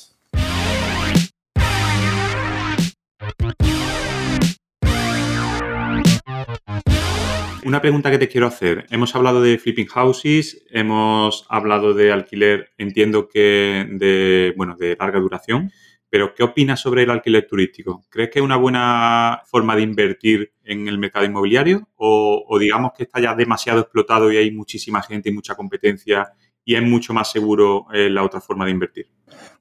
[7.65, 8.87] Una pregunta que te quiero hacer.
[8.91, 15.19] Hemos hablado de flipping houses, hemos hablado de alquiler, entiendo que de, bueno, de larga
[15.19, 15.73] duración.
[16.15, 18.05] Pero, ¿qué opinas sobre el alquiler turístico?
[18.09, 21.89] ¿Crees que es una buena forma de invertir en el mercado inmobiliario?
[21.97, 26.33] O, digamos que está ya demasiado explotado y hay muchísima gente y mucha competencia
[26.65, 29.09] y es mucho más seguro eh, la otra forma de invertir?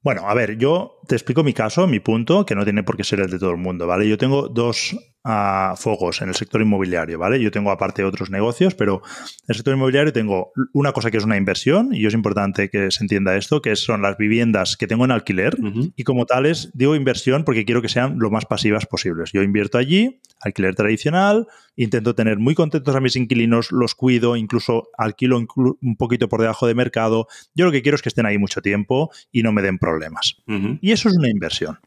[0.03, 3.03] Bueno, a ver, yo te explico mi caso, mi punto, que no tiene por qué
[3.03, 4.07] ser el de todo el mundo, ¿vale?
[4.07, 7.41] Yo tengo dos uh, focos en el sector inmobiliario, ¿vale?
[7.41, 11.23] Yo tengo aparte otros negocios, pero en el sector inmobiliario tengo una cosa que es
[11.23, 15.05] una inversión, y es importante que se entienda esto, que son las viviendas que tengo
[15.05, 15.57] en alquiler,
[15.95, 19.31] y como tales digo inversión porque quiero que sean lo más pasivas posibles.
[19.33, 24.89] Yo invierto allí, alquiler tradicional, intento tener muy contentos a mis inquilinos, los cuido, incluso
[24.97, 27.27] alquilo un poquito por debajo de mercado.
[27.55, 30.37] Yo lo que quiero es que estén ahí mucho tiempo y no me den problemas.
[30.81, 31.79] Y eso es una inversión.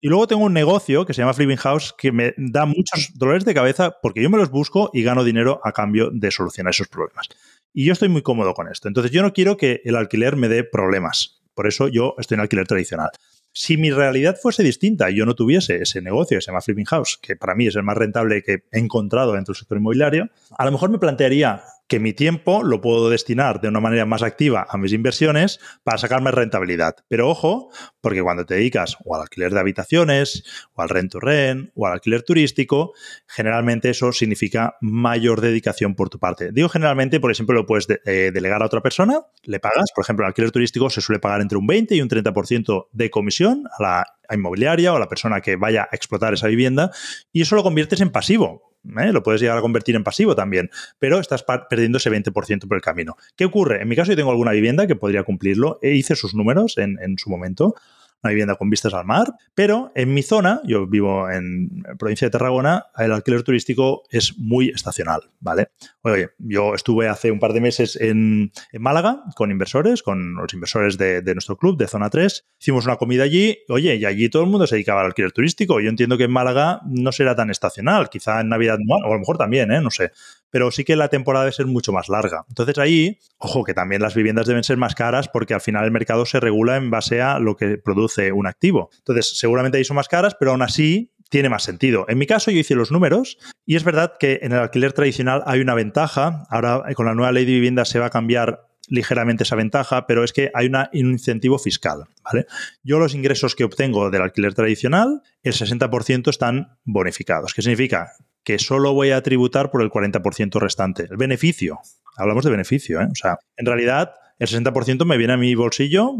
[0.00, 3.44] Y luego tengo un negocio que se llama Flipping House que me da muchos dolores
[3.44, 6.88] de cabeza porque yo me los busco y gano dinero a cambio de solucionar esos
[6.88, 7.28] problemas.
[7.72, 8.88] Y yo estoy muy cómodo con esto.
[8.88, 11.40] Entonces yo no quiero que el alquiler me dé problemas.
[11.54, 13.10] Por eso yo estoy en alquiler tradicional.
[13.52, 16.84] Si mi realidad fuese distinta y yo no tuviese ese negocio que se llama Flipping
[16.84, 20.28] House, que para mí es el más rentable que he encontrado dentro del sector inmobiliario,
[20.56, 24.22] a lo mejor me plantearía que mi tiempo lo puedo destinar de una manera más
[24.22, 26.96] activa a mis inversiones para sacarme rentabilidad.
[27.08, 27.70] Pero ojo,
[28.00, 31.86] porque cuando te dedicas o al alquiler de habitaciones, o al rent to rent, o
[31.86, 32.92] al alquiler turístico,
[33.26, 36.52] generalmente eso significa mayor dedicación por tu parte.
[36.52, 40.26] Digo generalmente, por ejemplo, lo puedes eh, delegar a otra persona, le pagas, por ejemplo,
[40.26, 43.82] el alquiler turístico se suele pagar entre un 20 y un 30% de comisión a
[43.82, 46.90] la inmobiliaria o a la persona que vaya a explotar esa vivienda
[47.32, 48.67] y eso lo conviertes en pasivo.
[49.00, 49.12] ¿Eh?
[49.12, 52.82] lo puedes llegar a convertir en pasivo también, pero estás perdiendo ese 20% por el
[52.82, 53.16] camino.
[53.36, 53.82] ¿Qué ocurre?
[53.82, 56.98] En mi caso yo tengo alguna vivienda que podría cumplirlo, e hice sus números en,
[57.00, 57.74] en su momento,
[58.22, 62.30] una vivienda con vistas al mar, pero en mi zona, yo vivo en provincia de
[62.30, 65.68] Tarragona, el alquiler turístico es muy estacional, ¿vale?
[66.02, 70.98] Oye, yo estuve hace un par de meses en, Málaga con inversores, con los inversores
[70.98, 74.50] de, nuestro club, de Zona 3, hicimos una comida allí, oye, y allí todo el
[74.50, 75.80] mundo se dedicaba al alquiler turístico.
[75.80, 79.18] Yo entiendo que en Málaga no será tan estacional, quizá en Navidad, o a lo
[79.18, 79.80] mejor también, ¿eh?
[79.80, 80.12] No sé
[80.50, 82.44] pero sí que la temporada debe ser mucho más larga.
[82.48, 85.90] Entonces ahí, ojo, que también las viviendas deben ser más caras porque al final el
[85.90, 88.90] mercado se regula en base a lo que produce un activo.
[88.98, 92.06] Entonces, seguramente ahí son más caras, pero aún así tiene más sentido.
[92.08, 95.42] En mi caso, yo hice los números y es verdad que en el alquiler tradicional
[95.46, 96.46] hay una ventaja.
[96.50, 100.24] Ahora, con la nueva ley de vivienda se va a cambiar ligeramente esa ventaja, pero
[100.24, 102.04] es que hay un incentivo fiscal.
[102.24, 102.46] ¿vale?
[102.82, 107.54] Yo los ingresos que obtengo del alquiler tradicional, el 60% están bonificados.
[107.54, 108.12] ¿Qué significa?
[108.48, 111.06] Que solo voy a tributar por el 40% restante.
[111.10, 111.80] El beneficio,
[112.16, 113.06] hablamos de beneficio, ¿eh?
[113.12, 116.14] o sea, en realidad el 60% me viene a mi bolsillo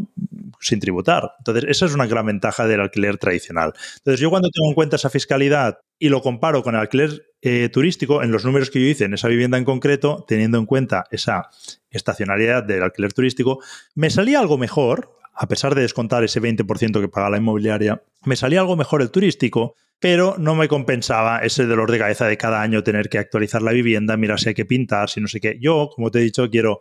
[0.61, 1.33] sin tributar.
[1.39, 3.73] Entonces, esa es una gran ventaja del alquiler tradicional.
[3.97, 7.71] Entonces, yo cuando tengo en cuenta esa fiscalidad y lo comparo con el alquiler eh,
[7.71, 11.05] turístico, en los números que yo hice en esa vivienda en concreto, teniendo en cuenta
[11.11, 11.49] esa
[11.89, 13.61] estacionalidad del alquiler turístico,
[13.95, 18.37] me salía algo mejor, a pesar de descontar ese 20% que paga la inmobiliaria, me
[18.37, 22.63] salía algo mejor el turístico pero no me compensaba ese dolor de cabeza de cada
[22.63, 25.59] año tener que actualizar la vivienda, mirar si hay que pintar, si no sé qué.
[25.61, 26.81] Yo, como te he dicho, quiero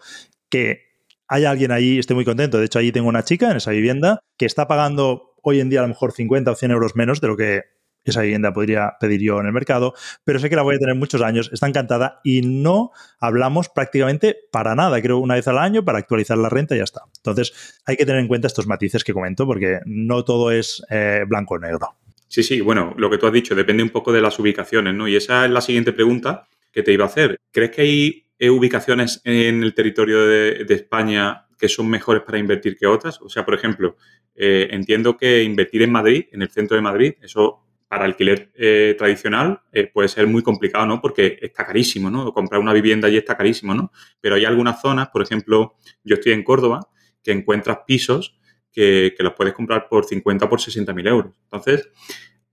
[0.50, 0.88] que
[1.28, 2.60] haya alguien ahí, esté muy contento.
[2.60, 5.80] De hecho, allí tengo una chica en esa vivienda que está pagando hoy en día
[5.80, 7.64] a lo mejor 50 o 100 euros menos de lo que
[8.04, 9.94] esa vivienda podría pedir yo en el mercado,
[10.24, 14.38] pero sé que la voy a tener muchos años, está encantada y no hablamos prácticamente
[14.52, 17.02] para nada, creo una vez al año para actualizar la renta y ya está.
[17.18, 21.26] Entonces hay que tener en cuenta estos matices que comento porque no todo es eh,
[21.28, 21.98] blanco o negro.
[22.28, 25.08] Sí, sí, bueno, lo que tú has dicho depende un poco de las ubicaciones, ¿no?
[25.08, 27.40] Y esa es la siguiente pregunta que te iba a hacer.
[27.52, 32.76] ¿Crees que hay eh, ubicaciones en el territorio de, España que son mejores para invertir
[32.78, 33.22] que otras?
[33.22, 33.96] O sea, por ejemplo,
[34.36, 38.96] eh, entiendo que invertir en Madrid, en el centro de Madrid, eso para alquiler eh,
[38.98, 39.62] tradicional
[39.94, 41.00] puede ser muy complicado, ¿no?
[41.00, 42.34] Porque está carísimo, ¿no?
[42.34, 43.94] Comprar una vivienda allí está carísimo, ¿no?
[44.20, 46.90] Pero hay algunas zonas, por ejemplo, yo estoy en Córdoba,
[47.24, 48.38] que encuentras pisos
[48.78, 51.34] que, los puedes comprar por 50 o por 60 mil euros.
[51.46, 51.90] Entonces,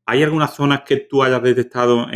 [0.06, 2.10] ¿hay algunas zonas que tú hayas detectado a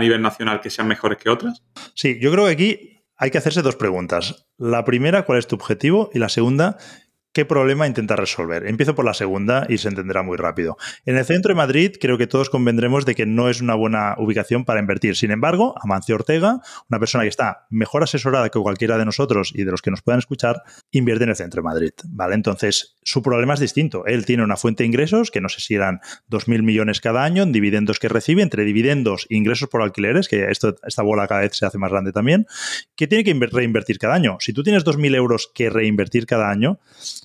[0.00, 1.62] nivel nacional que sean mejores que otras?
[1.94, 4.46] Sí, yo creo que aquí hay que hacerse dos preguntas.
[4.56, 6.10] La primera, ¿cuál es tu objetivo?
[6.14, 6.78] Y la segunda,
[7.34, 8.66] ¿Qué problema intenta resolver?
[8.66, 10.76] Empiezo por la segunda y se entenderá muy rápido.
[11.06, 14.14] En el centro de Madrid creo que todos convendremos de que no es una buena
[14.18, 15.16] ubicación para invertir.
[15.16, 16.60] Sin embargo, Amancio Ortega,
[16.90, 20.02] una persona que está mejor asesorada que cualquiera de nosotros y de los que nos
[20.02, 21.92] puedan escuchar, invierte en el centro de Madrid.
[22.04, 22.34] ¿vale?
[22.34, 24.06] Entonces, su problema es distinto.
[24.06, 26.00] Él tiene una fuente de ingresos que no sé si eran
[26.30, 30.50] 2.000 millones cada año en dividendos que recibe, entre dividendos e ingresos por alquileres, que
[30.50, 32.46] esto, esta bola cada vez se hace más grande también,
[32.96, 34.36] que tiene que reinvertir cada año.
[34.40, 36.78] Si tú tienes 2.000 euros que reinvertir cada año,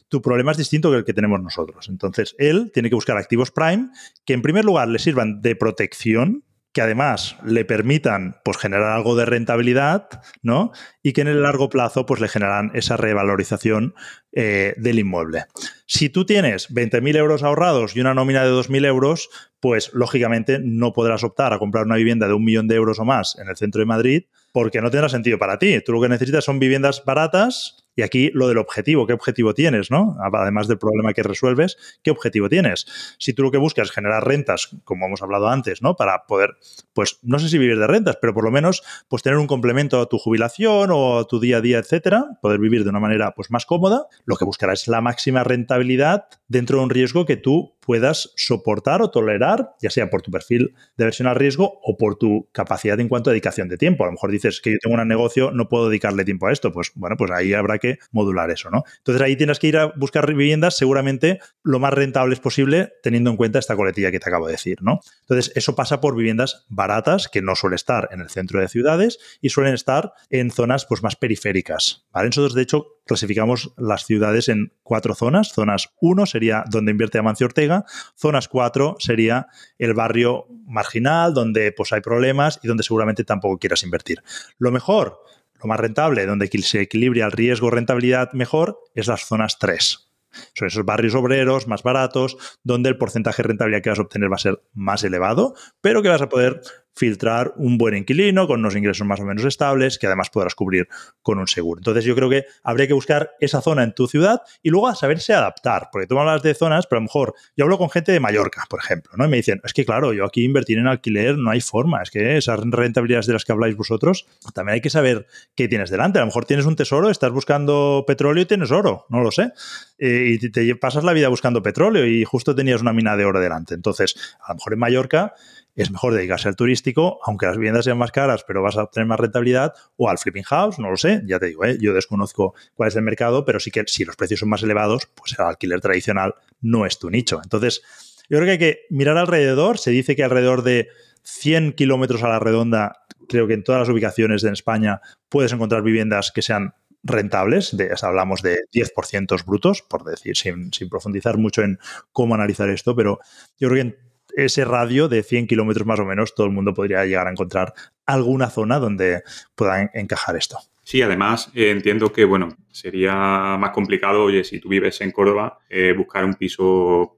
[0.09, 1.89] tu problema es distinto que el que tenemos nosotros.
[1.89, 3.89] Entonces, él tiene que buscar activos prime
[4.25, 6.43] que en primer lugar le sirvan de protección,
[6.77, 10.71] que además le permitan pues, generar algo de rentabilidad, ¿no?
[11.01, 13.95] Y que en el largo plazo pues, le generan esa revalorización
[14.31, 15.45] eh, del inmueble.
[15.87, 19.27] Si tú tienes 20.000 euros ahorrados y una nómina de 2.000 euros,
[19.59, 23.05] pues lógicamente no podrás optar a comprar una vivienda de un millón de euros o
[23.05, 25.81] más en el centro de Madrid porque no tendrá sentido para ti.
[25.83, 29.91] Tú lo que necesitas son viviendas baratas y aquí lo del objetivo, ¿qué objetivo tienes?
[29.91, 30.15] ¿no?
[30.21, 32.85] Además del problema que resuelves, ¿qué objetivo tienes?
[33.17, 35.95] Si tú lo que buscas es generar rentas, como hemos hablado antes, ¿no?
[35.95, 36.51] Para poder,
[36.93, 39.99] pues no sé si vivir de rentas, pero por lo menos pues tener un complemento
[39.99, 43.33] a tu jubilación o a tu día a día, etcétera, poder vivir de una manera
[43.35, 47.35] pues más cómoda, lo que buscarás es la máxima rentabilidad dentro de un riesgo que
[47.35, 51.95] tú puedas soportar o tolerar, ya sea por tu perfil de versión al riesgo o
[51.95, 54.03] por tu capacidad en cuanto a dedicación de tiempo.
[54.03, 56.73] A lo mejor dices que yo tengo un negocio, no puedo dedicarle tiempo a esto.
[56.73, 58.83] Pues bueno, pues ahí habrá que modular eso, ¿no?
[58.97, 63.37] Entonces ahí tienes que ir a buscar viviendas seguramente lo más rentables posible teniendo en
[63.37, 64.99] cuenta esta coletilla que te acabo de decir, ¿no?
[65.21, 69.17] Entonces eso pasa por viviendas baratas que no suele estar en el centro de ciudades
[69.39, 72.27] y suelen estar en zonas pues más periféricas, ¿vale?
[72.27, 75.53] Nosotros de hecho clasificamos las ciudades en cuatro zonas.
[75.53, 77.85] Zonas 1 sería donde invierte Amancio Ortega,
[78.15, 79.47] zonas 4 sería
[79.77, 84.21] el barrio marginal donde pues hay problemas y donde seguramente tampoco quieras invertir.
[84.59, 85.19] Lo mejor,
[85.61, 90.07] lo más rentable, donde se equilibra el riesgo-rentabilidad mejor, es las zonas 3.
[90.53, 94.31] Son esos barrios obreros más baratos, donde el porcentaje de rentabilidad que vas a obtener
[94.31, 96.61] va a ser más elevado, pero que vas a poder
[96.97, 100.87] filtrar un buen inquilino con unos ingresos más o menos estables que además podrás cubrir
[101.21, 101.79] con un seguro.
[101.79, 105.33] Entonces yo creo que habría que buscar esa zona en tu ciudad y luego saberse
[105.33, 108.19] adaptar, porque tú hablas de zonas, pero a lo mejor yo hablo con gente de
[108.19, 109.25] Mallorca, por ejemplo, ¿no?
[109.25, 112.09] Y me dicen, es que claro, yo aquí invertir en alquiler no hay forma, es
[112.09, 116.19] que esas rentabilidades de las que habláis vosotros, también hay que saber qué tienes delante.
[116.19, 119.51] A lo mejor tienes un tesoro, estás buscando petróleo y tienes oro, no lo sé.
[119.99, 123.39] Eh, y te pasas la vida buscando petróleo y justo tenías una mina de oro
[123.39, 123.73] delante.
[123.73, 125.33] Entonces, a lo mejor en Mallorca
[125.77, 129.07] es mejor dedicarse al turístico, aunque las viviendas sean más caras, pero vas a obtener
[129.07, 131.77] más rentabilidad, o al flipping house, no lo sé, ya te digo, ¿eh?
[131.79, 135.07] yo desconozco cuál es el mercado, pero sí que si los precios son más elevados,
[135.15, 137.39] pues el alquiler tradicional no es tu nicho.
[137.43, 137.83] Entonces,
[138.27, 140.89] yo creo que hay que mirar alrededor, se dice que alrededor de
[141.21, 145.83] 100 kilómetros a la redonda, creo que en todas las ubicaciones de España puedes encontrar
[145.83, 146.73] viviendas que sean
[147.03, 151.77] rentables, de, hablamos de 10% brutos, por decir, sin, sin, profundizar mucho en
[152.11, 153.19] cómo analizar esto, pero
[153.59, 154.06] yo creo que en
[154.37, 157.73] ese radio de 100 kilómetros más o menos, todo el mundo podría llegar a encontrar
[158.05, 159.23] alguna zona donde
[159.55, 160.59] pueda encajar esto.
[160.83, 165.57] Sí, además eh, entiendo que, bueno, sería más complicado, oye, si tú vives en Córdoba,
[165.69, 167.17] eh, buscar un piso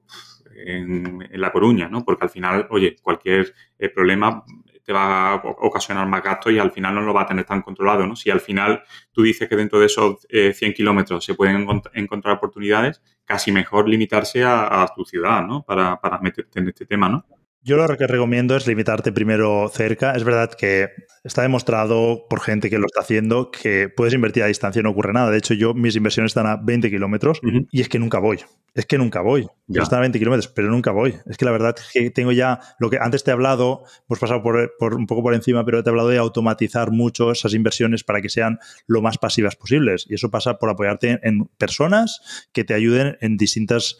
[0.66, 2.04] en, La Coruña, ¿no?
[2.04, 4.42] Porque al final, oye, cualquier eh, problema
[4.90, 7.62] te va a ocasionar más gastos y al final no lo va a tener tan
[7.62, 8.16] controlado, ¿no?
[8.16, 8.82] Si al final
[9.12, 11.64] tú dices que dentro de esos 100 kilómetros se pueden
[11.94, 15.62] encontrar oportunidades, casi mejor limitarse a, tu ciudad, ¿no?
[15.62, 17.24] Para, para meterte en este tema, ¿no?
[17.62, 20.12] Yo lo que recomiendo es limitarte primero cerca.
[20.12, 20.88] Es verdad que
[21.24, 24.90] está demostrado por gente que lo está haciendo que puedes invertir a distancia y no
[24.90, 25.30] ocurre nada.
[25.30, 27.40] De hecho, yo mis inversiones están a 20 kilómetros
[27.70, 28.38] y es que nunca voy.
[28.74, 29.46] Es que nunca voy.
[29.66, 31.16] Yo están a 20 kilómetros, pero nunca voy.
[31.26, 34.18] Es que la verdad es que tengo ya lo que antes te he hablado, hemos
[34.20, 38.04] pasado por, un poco por encima, pero te he hablado de automatizar mucho esas inversiones
[38.04, 40.06] para que sean lo más pasivas posibles.
[40.08, 43.98] Y eso pasa por apoyarte en personas que te ayuden en distintas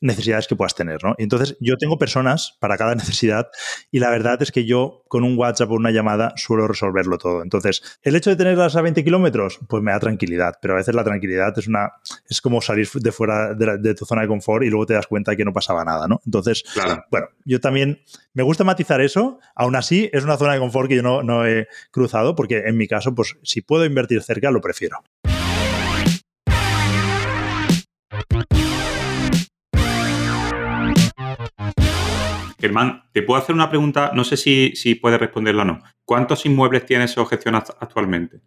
[0.00, 1.14] necesidades que puedas tener, ¿no?
[1.18, 3.48] entonces yo tengo personas para cada necesidad
[3.90, 7.42] y la verdad es que yo con un WhatsApp o una llamada suelo resolverlo todo.
[7.42, 10.94] Entonces, el hecho de tenerlas a 20 kilómetros, pues me da tranquilidad, pero a veces
[10.94, 11.92] la tranquilidad es una
[12.28, 15.36] es como salir de fuera de, tu zona de confort y luego te das cuenta
[15.36, 16.20] que no pasaba nada, ¿no?
[16.24, 16.64] Entonces,
[17.10, 18.00] bueno, yo también
[18.34, 21.46] me gusta matizar eso, aún así es una zona de confort que yo no, no
[21.46, 25.02] he cruzado porque en mi caso, pues si puedo invertir cerca, lo prefiero.
[32.66, 35.82] Germán, te puedo hacer una pregunta, no sé si, si puedes responderla o no.
[36.04, 38.40] ¿Cuántos inmuebles tienes o gestionas actualmente?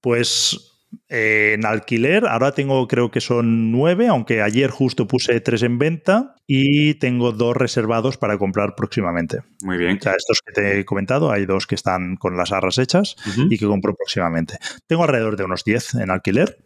[0.00, 5.62] Pues eh, en alquiler, ahora tengo creo que son nueve, aunque ayer justo puse tres
[5.62, 9.40] en venta y tengo dos reservados para comprar próximamente.
[9.62, 9.98] Muy bien.
[9.98, 13.16] O sea, estos que te he comentado, hay dos que están con las arras hechas
[13.50, 14.56] y que compro próximamente.
[14.86, 16.56] Tengo alrededor de unos diez en alquiler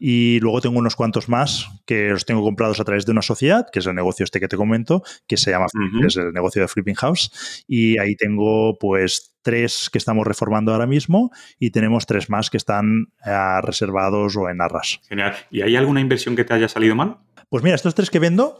[0.00, 3.68] y luego tengo unos cuantos más que los tengo comprados a través de una sociedad,
[3.72, 5.66] que es el negocio este que te comento, que se llama,
[6.06, 7.64] es el negocio de Flipping House.
[7.68, 12.56] Y ahí tengo pues tres que estamos reformando ahora mismo y tenemos tres más que
[12.56, 15.00] están eh, reservados o en arras.
[15.08, 15.34] Genial.
[15.50, 17.18] ¿Y hay alguna inversión que te haya salido mal?
[17.48, 18.58] Pues mira, estos tres que vendo,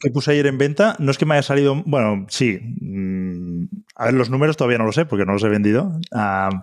[0.00, 3.66] que puse ayer en venta, no es que me haya salido, bueno, sí, mm,
[3.96, 6.00] a ver, los números todavía no lo sé porque no los he vendido.
[6.10, 6.62] Ah,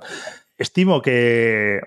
[0.57, 1.81] estimo que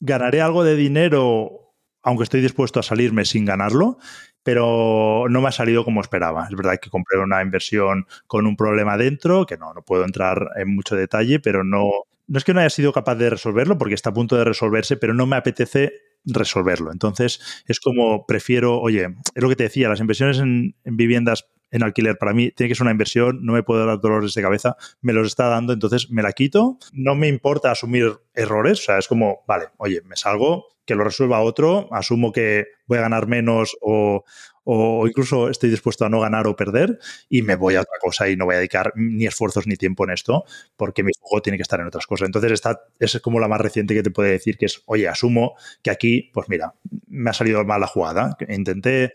[0.00, 3.98] ganaré algo de dinero, aunque estoy dispuesto a salirme sin ganarlo,
[4.42, 6.46] pero no me ha salido como esperaba.
[6.48, 10.50] Es verdad que compré una inversión con un problema dentro, que no, no puedo entrar
[10.56, 11.90] en mucho detalle, pero no,
[12.26, 14.96] no es que no haya sido capaz de resolverlo, porque está a punto de resolverse,
[14.96, 15.92] pero no me apetece
[16.24, 16.92] resolverlo.
[16.92, 21.46] Entonces, es como prefiero, oye, es lo que te decía, las inversiones en, en viviendas
[21.70, 22.18] en alquiler.
[22.18, 25.12] Para mí tiene que ser una inversión, no me puedo dar dolores de cabeza, me
[25.12, 29.08] los está dando, entonces me la quito, no me importa asumir errores, o sea, es
[29.08, 33.76] como, vale, oye, me salgo, que lo resuelva otro, asumo que voy a ganar menos
[33.80, 34.24] o,
[34.72, 38.28] o incluso estoy dispuesto a no ganar o perder y me voy a otra cosa
[38.28, 40.44] y no voy a dedicar ni esfuerzos ni tiempo en esto
[40.76, 42.26] porque mi juego tiene que estar en otras cosas.
[42.26, 45.54] Entonces, esta es como la más reciente que te puede decir que es, oye, asumo
[45.82, 46.74] que aquí, pues mira,
[47.08, 48.36] me ha salido mal la jugada.
[48.48, 49.12] Intenté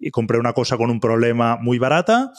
[0.00, 2.32] y compré una cosa con un problema muy barata,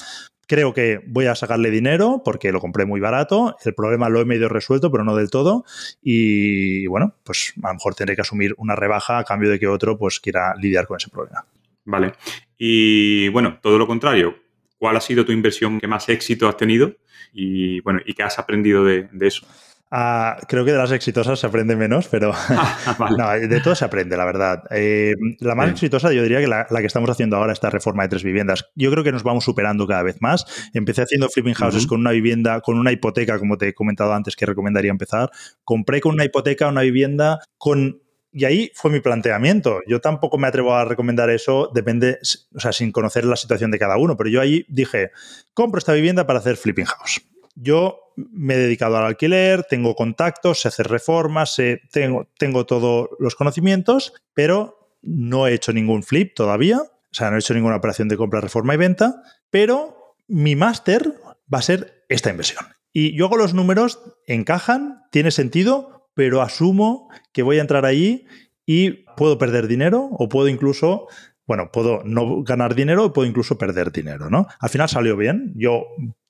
[0.46, 3.56] creo que voy a sacarle dinero porque lo compré muy barato.
[3.64, 5.64] El problema lo he medio resuelto, pero no del todo.
[6.02, 9.68] Y bueno, pues a lo mejor tendré que asumir una rebaja a cambio de que
[9.68, 11.46] otro pues quiera lidiar con ese problema.
[11.88, 12.14] Vale.
[12.58, 14.36] Y bueno, todo lo contrario.
[14.78, 16.98] ¿Cuál ha sido tu inversión que más éxito has tenido?
[17.34, 19.48] Y bueno, ¿y qué has aprendido de, de eso?
[19.90, 22.34] Ah, creo que de las exitosas se aprende menos, pero
[23.18, 24.64] no, de todo se aprende, la verdad.
[24.70, 28.10] Eh, la más exitosa, yo diría que la, que estamos haciendo ahora, esta reforma de
[28.10, 30.70] tres viviendas, yo creo que nos vamos superando cada vez más.
[30.74, 34.36] Empecé haciendo flipping houses con una vivienda, con una hipoteca, como te he comentado antes,
[34.36, 35.32] que recomendaría empezar.
[35.64, 38.02] Compré con una hipoteca una vivienda con
[38.38, 39.82] y ahí fue mi planteamiento.
[39.88, 42.20] Yo tampoco me atrevo a recomendar eso, depende,
[42.54, 45.10] o sea, sin conocer la situación de cada uno, pero yo ahí dije,
[45.56, 47.20] compro esta vivienda para hacer flipping house.
[47.56, 51.60] Yo me he dedicado al alquiler, tengo contactos, sé hacer reformas,
[51.92, 57.38] tengo, tengo todos los conocimientos, pero no he hecho ningún flip todavía, o sea, no
[57.38, 61.16] he hecho ninguna operación de compra, reforma y venta, pero mi máster
[61.52, 62.66] va a ser esta inversión.
[62.94, 68.26] Y yo hago los números, encajan, tiene sentido, pero asumo que voy a entrar allí
[68.66, 71.06] y puedo perder dinero o puedo incluso
[71.46, 74.48] bueno, puedo no ganar dinero o puedo incluso perder dinero, ¿no?
[74.60, 75.54] Al final salió bien.
[75.56, 75.86] Yo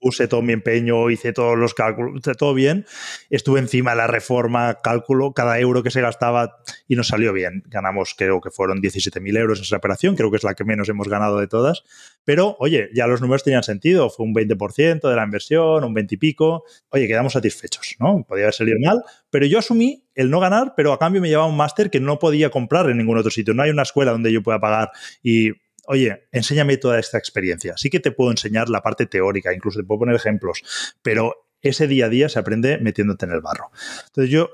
[0.08, 2.86] puse todo mi empeño, hice todos los cálculos, hice todo bien.
[3.30, 7.64] Estuve encima de la reforma, cálculo cada euro que se gastaba y nos salió bien.
[7.68, 10.88] Ganamos, creo que fueron 17.000 euros en esa operación, creo que es la que menos
[10.88, 11.84] hemos ganado de todas.
[12.24, 14.10] Pero, oye, ya los números tenían sentido.
[14.10, 16.64] Fue un 20% de la inversión, un 20 y pico.
[16.90, 18.24] Oye, quedamos satisfechos, ¿no?
[18.26, 21.50] Podía haber salido mal, pero yo asumí el no ganar, pero a cambio me llevaba
[21.50, 23.54] un máster que no podía comprar en ningún otro sitio.
[23.54, 24.92] No hay una escuela donde yo pueda pagar
[25.22, 25.52] y
[25.88, 27.76] oye, enséñame toda esta experiencia.
[27.78, 30.62] Sí que te puedo enseñar la parte teórica, incluso te puedo poner ejemplos,
[31.02, 33.72] pero ese día a día se aprende metiéndote en el barro.
[34.08, 34.50] Entonces yo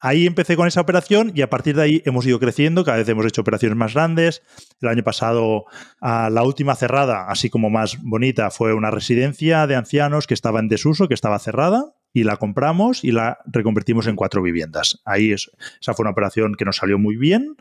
[0.00, 3.08] ahí empecé con esa operación y a partir de ahí hemos ido creciendo, cada vez
[3.08, 4.42] hemos hecho operaciones más grandes.
[4.80, 5.64] El año pasado
[6.00, 10.68] la última cerrada, así como más bonita, fue una residencia de ancianos que estaba en
[10.68, 15.00] desuso, que estaba cerrada y la compramos y la reconvertimos en cuatro viviendas.
[15.04, 15.50] Ahí es,
[15.80, 17.56] esa fue una operación que nos salió muy bien.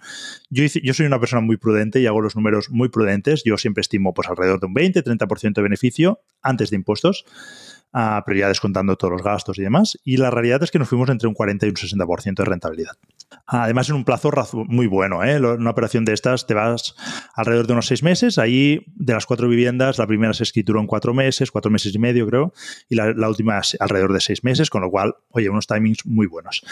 [0.49, 3.43] Yo, yo soy una persona muy prudente y hago los números muy prudentes.
[3.43, 7.25] Yo siempre estimo pues alrededor de un 20-30% de beneficio antes de impuestos.
[7.93, 9.97] Uh, pero ya descontando todos los gastos y demás.
[10.05, 12.93] Y la realidad es que nos fuimos entre un 40 y un 60% de rentabilidad.
[13.45, 14.31] Además, en un plazo
[14.67, 15.23] muy bueno.
[15.23, 15.39] ¿eh?
[15.39, 16.95] Una operación de estas te vas
[17.35, 18.37] alrededor de unos seis meses.
[18.37, 21.99] Ahí, de las cuatro viviendas, la primera se escrituró en cuatro meses, cuatro meses y
[21.99, 22.53] medio, creo,
[22.87, 26.63] y la, última alrededor de seis meses, con lo cual, oye, unos timings muy buenos.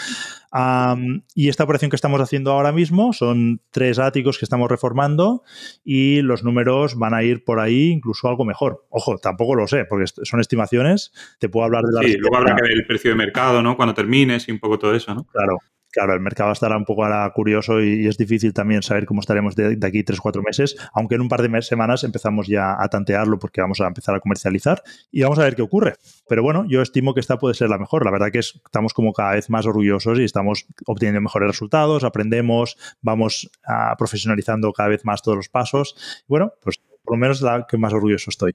[1.34, 5.42] y esta operación que estamos haciendo ahora mismo son tres áticos que estamos reformando
[5.84, 8.86] y los números van a ir por ahí incluso algo mejor.
[8.90, 11.09] Ojo, tampoco lo sé, porque son estimaciones.
[11.38, 12.08] Te puedo hablar de la.
[12.08, 13.76] Sí, luego habrá que ver el precio de mercado, ¿no?
[13.76, 15.24] Cuando termines y un poco todo eso, ¿no?
[15.24, 15.58] Claro.
[15.92, 19.56] Claro, el mercado estará un poco ahora curioso y, es difícil también saber cómo estaremos
[19.56, 23.40] de, aquí tres, cuatro meses, aunque en un par de semanas empezamos ya a tantearlo
[23.40, 25.96] porque vamos a empezar a comercializar y vamos a ver qué ocurre.
[26.28, 28.04] Pero bueno, yo estimo que esta puede ser la mejor.
[28.04, 32.76] La verdad que estamos como cada vez más orgullosos y estamos obteniendo mejores resultados, aprendemos,
[33.02, 36.24] vamos a profesionalizando cada vez más todos los pasos.
[36.28, 38.54] bueno, pues por lo menos la que más orgulloso estoy.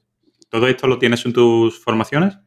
[0.50, 2.38] ¿Todo esto lo tienes en tus formaciones?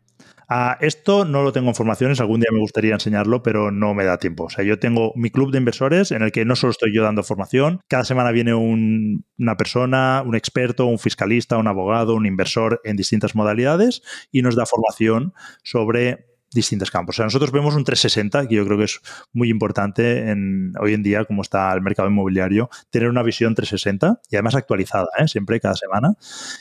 [0.81, 4.19] Esto no lo tengo en formaciones, algún día me gustaría enseñarlo, pero no me da
[4.19, 4.45] tiempo.
[4.45, 7.03] O sea, yo tengo mi club de inversores en el que no solo estoy yo
[7.03, 12.81] dando formación, cada semana viene una persona, un experto, un fiscalista, un abogado, un inversor
[12.85, 17.17] en distintas modalidades y nos da formación sobre distintos campos.
[17.17, 19.01] O sea, nosotros vemos un 360, que yo creo que es
[19.33, 24.21] muy importante en, hoy en día, como está el mercado inmobiliario, tener una visión 360
[24.31, 25.29] y además actualizada, ¿eh?
[25.29, 26.15] siempre, cada semana.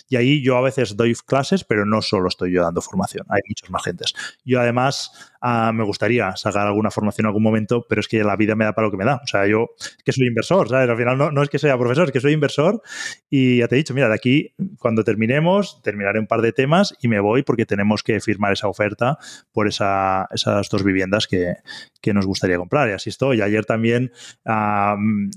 [0.09, 3.41] Y ahí yo a veces doy clases, pero no solo estoy yo dando formación, hay
[3.47, 4.13] muchos más gentes.
[4.43, 5.11] Yo además
[5.41, 8.65] ah, me gustaría sacar alguna formación en algún momento, pero es que la vida me
[8.65, 9.21] da para lo que me da.
[9.23, 9.69] O sea, yo
[10.03, 10.89] que soy inversor, ¿sabes?
[10.89, 12.81] Al final no, no es que sea profesor, es que soy inversor
[13.29, 16.95] y ya te he dicho, mira, de aquí, cuando terminemos, terminaré un par de temas
[17.01, 19.17] y me voy porque tenemos que firmar esa oferta
[19.51, 21.55] por ese esas dos viviendas que,
[22.13, 22.87] nos gustaría comprar.
[22.87, 23.41] Y así estoy.
[23.41, 24.13] Ayer también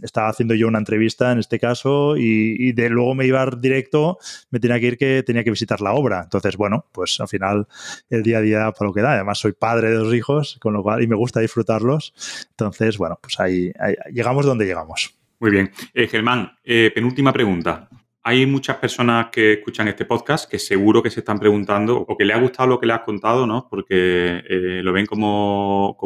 [0.02, 4.18] estaba haciendo yo una entrevista en este caso y, de luego me iba directo,
[4.50, 6.20] me tenía que ir que tenía que visitar la obra.
[6.22, 7.66] Entonces, bueno, pues al final
[8.08, 9.14] el día a día para lo que da.
[9.14, 12.14] Además, soy padre de dos hijos, con lo cual, y me gusta disfrutarlos.
[12.50, 13.72] Entonces, bueno, pues ahí,
[14.12, 15.12] llegamos donde llegamos.
[15.40, 15.72] Muy bien.
[15.92, 17.88] Eh, Germán, eh, penúltima pregunta
[18.22, 22.24] hay muchas personas que escuchan este podcast que seguro que se están preguntando o que
[22.24, 23.66] le ha gustado lo que le has contado, ¿no?
[23.68, 25.96] Porque eh, lo ven como,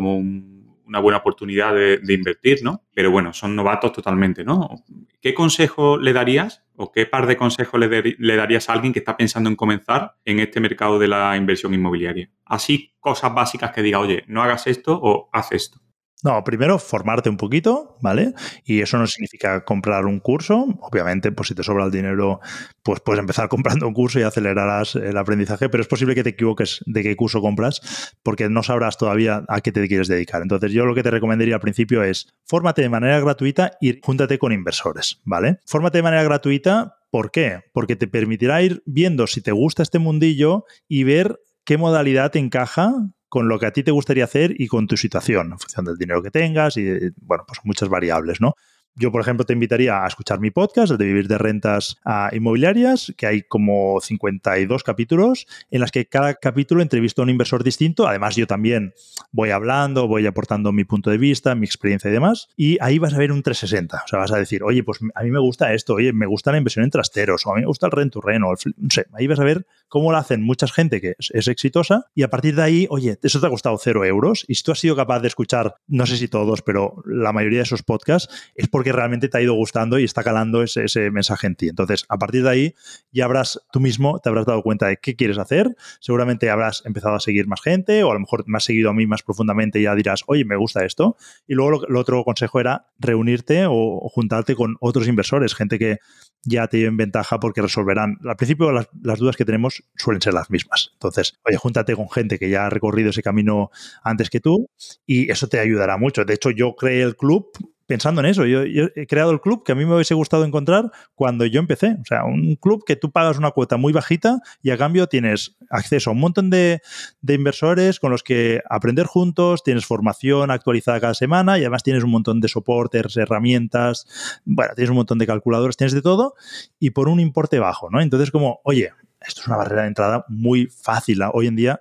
[0.86, 2.84] una buena oportunidad de, invertir, ¿no?
[2.94, 4.84] Pero bueno, son novatos totalmente, ¿no?
[5.20, 9.16] ¿Qué consejo le darías o qué par de consejos le, darías a alguien que está
[9.16, 12.30] pensando en comenzar en este mercado de la inversión inmobiliaria?
[12.44, 15.80] Así, cosas básicas que diga, oye, no hagas esto o haz esto.
[16.22, 18.32] No, primero formarte un poquito, ¿vale?
[18.64, 20.66] Y eso no significa comprar un curso.
[20.80, 22.40] Obviamente, pues si te sobra el dinero,
[22.82, 26.30] pues puedes empezar comprando un curso y acelerarás el aprendizaje, pero es posible que te
[26.30, 30.40] equivoques de qué curso compras porque no sabrás todavía a qué te quieres dedicar.
[30.40, 34.38] Entonces, yo lo que te recomendaría al principio es fórmate de manera gratuita y júntate
[34.38, 35.58] con inversores, ¿vale?
[35.66, 37.60] Fórmate de manera gratuita, ¿por qué?
[37.72, 42.38] Porque te permitirá ir viendo si te gusta este mundillo y ver qué modalidad te
[42.38, 42.94] encaja
[43.34, 45.96] con lo que a ti te gustaría hacer y con tu situación, en función del
[45.96, 48.54] dinero que tengas y, bueno, pues muchas variables, ¿no?
[48.96, 51.96] Yo, por ejemplo, te invitaría a escuchar mi podcast, el de Vivir de Rentas
[52.30, 57.64] Inmobiliarias, que hay como 52 capítulos, en las que cada capítulo entrevisto a un inversor
[57.64, 58.06] distinto.
[58.06, 58.94] Además, yo también
[59.32, 62.48] voy hablando, voy aportando mi punto de vista, mi experiencia y demás.
[62.56, 64.02] Y ahí vas a ver un 360.
[64.04, 66.52] O sea, vas a decir, oye, pues a mí me gusta esto, oye, me gusta
[66.52, 68.74] la inversión en trasteros, o a mí me gusta el rent to rent, o el,
[68.76, 69.06] no sé.
[69.14, 72.06] Ahí vas a ver cómo lo hacen mucha gente que es, exitosa.
[72.14, 74.44] Y a partir de ahí, oye, eso te ha costado cero euros.
[74.46, 77.58] Y si tú has sido capaz de escuchar, no sé si todos, pero la mayoría
[77.58, 80.84] de esos podcasts, es porque que realmente te ha ido gustando y está calando ese,
[80.84, 81.68] ese, mensaje en ti.
[81.68, 82.74] Entonces, a partir de ahí,
[83.10, 85.74] ya habrás tú mismo, te habrás dado cuenta de qué quieres hacer.
[86.00, 88.94] Seguramente habrás empezado a seguir más gente o a lo mejor me has seguido a
[88.94, 91.16] mí más profundamente y ya dirás, oye, me gusta esto.
[91.46, 95.98] Y luego lo, otro consejo era reunirte o, juntarte con otros inversores, gente que
[96.44, 98.18] ya te lleven ventaja porque resolverán.
[98.24, 100.90] Al principio las, las, dudas que tenemos suelen ser las mismas.
[100.92, 103.70] Entonces, oye, júntate con gente que ya ha recorrido ese camino
[104.02, 104.68] antes que tú
[105.06, 106.24] y eso te ayudará mucho.
[106.24, 107.50] De hecho, yo creé el club
[107.86, 108.46] pensando en eso.
[108.46, 111.96] Yo, he creado el club que a mí me hubiese gustado encontrar cuando yo empecé.
[112.00, 115.56] O sea, un club que tú pagas una cuota muy bajita y a cambio tienes
[115.70, 116.80] acceso a un montón de,
[117.26, 122.10] inversores con los que aprender juntos, tienes formación actualizada cada semana y además tienes un
[122.10, 124.06] montón de soportes, herramientas,
[124.44, 126.34] bueno, tienes un montón de calculadores, tienes de todo
[126.78, 128.00] y por un importe bajo, ¿no?
[128.00, 128.92] Entonces, como, oye,
[129.26, 131.20] esto es una barrera de entrada muy fácil.
[131.32, 131.80] Hoy en día,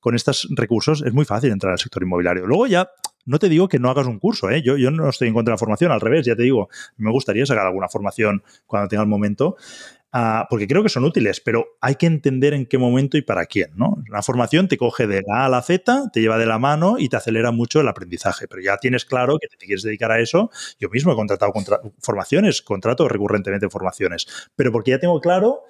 [0.00, 2.46] con estos recursos, es muy fácil entrar al sector inmobiliario.
[2.46, 2.90] Luego ya
[3.26, 4.62] no te digo que no hagas un curso, ¿eh?
[4.62, 7.10] yo, yo no estoy en contra de la formación, al revés, ya te digo, me
[7.10, 9.56] gustaría sacar alguna formación cuando tenga el momento,
[10.12, 13.46] uh, porque creo que son útiles, pero hay que entender en qué momento y para
[13.46, 13.70] quién.
[13.74, 14.02] ¿no?
[14.08, 16.96] La formación te coge de la A a la Z, te lleva de la mano
[16.98, 20.20] y te acelera mucho el aprendizaje, pero ya tienes claro que te quieres dedicar a
[20.20, 20.50] eso.
[20.78, 25.60] Yo mismo he contratado contra formaciones, contrato recurrentemente formaciones, pero porque ya tengo claro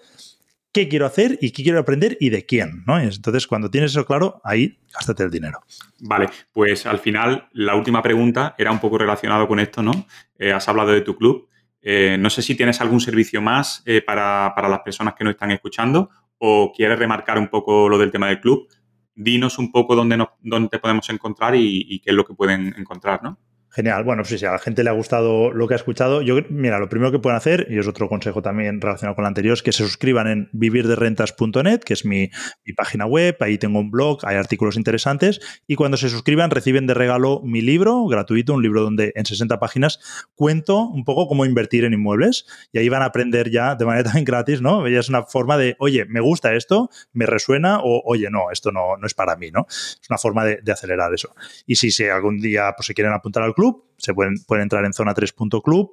[0.72, 2.98] qué quiero hacer y qué quiero aprender y de quién, ¿no?
[2.98, 5.60] Entonces, cuando tienes eso claro, ahí gástate el dinero.
[6.00, 10.06] Vale, pues al final la última pregunta era un poco relacionado con esto, ¿no?
[10.38, 11.48] Eh, has hablado de tu club.
[11.82, 15.50] Eh, no sé si tienes algún servicio más eh, para, las personas que nos están
[15.50, 18.68] escuchando o quieres remarcar un poco lo del tema del club.
[19.14, 22.74] Dinos un poco dónde, nos, dónde te podemos encontrar y qué es lo que pueden
[22.78, 23.38] encontrar, ¿no?
[23.72, 24.02] Genial.
[24.02, 26.80] Bueno, sí, si a la gente le ha gustado lo que ha escuchado, yo, mira,
[26.80, 29.62] lo primero que pueden hacer, y es otro consejo también relacionado con el anterior, es
[29.62, 32.30] que se suscriban en vivirderrentas.net, que es mi,
[32.76, 36.94] página web, ahí tengo un blog, hay artículos interesantes, y cuando se suscriban reciben de
[36.94, 40.00] regalo mi libro gratuito, un libro donde en 60 páginas
[40.34, 44.02] cuento un poco cómo invertir en inmuebles, y ahí van a aprender ya de manera
[44.10, 44.84] también gratis, ¿no?
[44.84, 48.96] Es una forma de, oye, me gusta esto, me resuena, o oye, no, esto no,
[48.96, 49.66] no es para mí, ¿no?
[49.68, 51.36] Es una forma de, de acelerar eso.
[51.66, 54.64] Y si, si algún día pues, se quieren apuntar al club, klub se pueden, pueden
[54.64, 55.92] entrar en zona3.club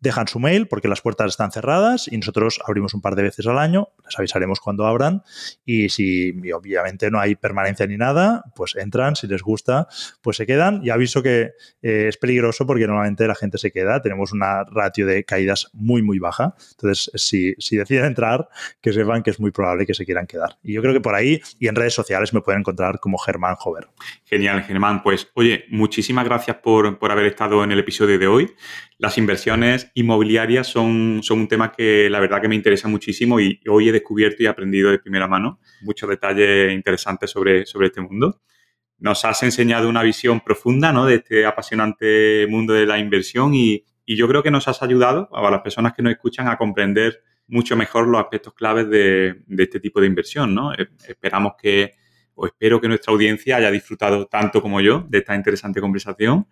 [0.00, 3.46] dejan su mail porque las puertas están cerradas y nosotros abrimos un par de veces
[3.46, 5.22] al año, les avisaremos cuando abran
[5.64, 9.88] y si obviamente no hay permanencia ni nada, pues entran, si les gusta,
[10.22, 14.00] pues se quedan y aviso que eh, es peligroso porque normalmente la gente se queda,
[14.00, 18.48] tenemos una ratio de caídas muy muy baja, entonces si, si deciden entrar,
[18.80, 20.58] que sepan que es muy probable que se quieran quedar.
[20.62, 23.56] Y yo creo que por ahí y en redes sociales me pueden encontrar como Germán
[23.64, 23.88] Hover.
[24.24, 25.02] Genial, Germán.
[25.02, 28.50] Pues oye, muchísimas gracias por, por haber estado en el episodio de hoy.
[28.98, 33.60] Las inversiones inmobiliarias son, son un tema que la verdad que me interesa muchísimo y
[33.68, 38.40] hoy he descubierto y aprendido de primera mano muchos detalles interesantes sobre, sobre este mundo.
[38.98, 41.06] Nos has enseñado una visión profunda ¿no?
[41.06, 45.28] de este apasionante mundo de la inversión y, y yo creo que nos has ayudado
[45.32, 49.62] a las personas que nos escuchan a comprender mucho mejor los aspectos claves de, de
[49.62, 50.56] este tipo de inversión.
[50.56, 50.74] ¿no?
[50.74, 51.92] Eh, esperamos que,
[52.34, 56.48] o espero que nuestra audiencia haya disfrutado tanto como yo de esta interesante conversación.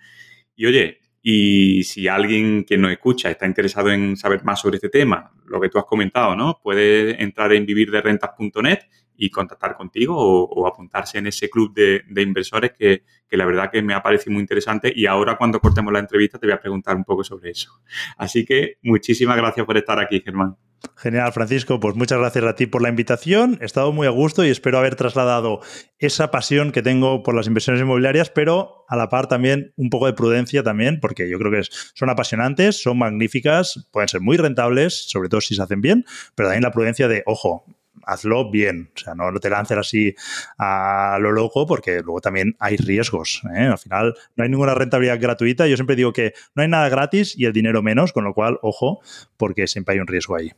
[0.57, 4.89] Y oye, y si alguien que nos escucha está interesado en saber más sobre este
[4.89, 6.59] tema, lo que tú has comentado, ¿no?
[6.63, 8.79] Puede entrar en vivirderrentas.net
[9.17, 13.83] y contactar contigo o, apuntarse en ese club de, inversores que, que, la verdad que
[13.83, 16.97] me ha parecido muy interesante y ahora cuando cortemos la entrevista te voy a preguntar
[16.97, 17.81] un poco sobre eso.
[18.17, 20.57] Así que muchísimas gracias por estar aquí, Germán.
[20.97, 21.81] Genial, Francisco.
[21.81, 23.59] Pues muchas gracias a ti por la invitación.
[23.61, 25.61] He estado muy a gusto y espero haber trasladado
[25.99, 30.07] esa pasión que tengo por las inversiones inmobiliarias, pero a la par también un poco
[30.07, 31.63] de prudencia también, porque yo creo que
[31.95, 36.05] son apasionantes, son magníficas, pueden ser muy rentables, sobre todo si se hacen bien,
[36.35, 37.65] pero también la prudencia de, ojo,
[38.07, 38.91] hazlo bien.
[38.95, 40.15] O sea, no te lances así
[40.59, 43.43] a lo loco porque luego también hay riesgos.
[43.55, 43.65] ¿eh?
[43.67, 45.67] Al final no hay ninguna rentabilidad gratuita.
[45.67, 48.59] Yo siempre digo que no hay nada gratis y el dinero menos, con lo cual,
[48.63, 49.01] ojo,
[49.37, 50.53] porque siempre hay un riesgo ahí.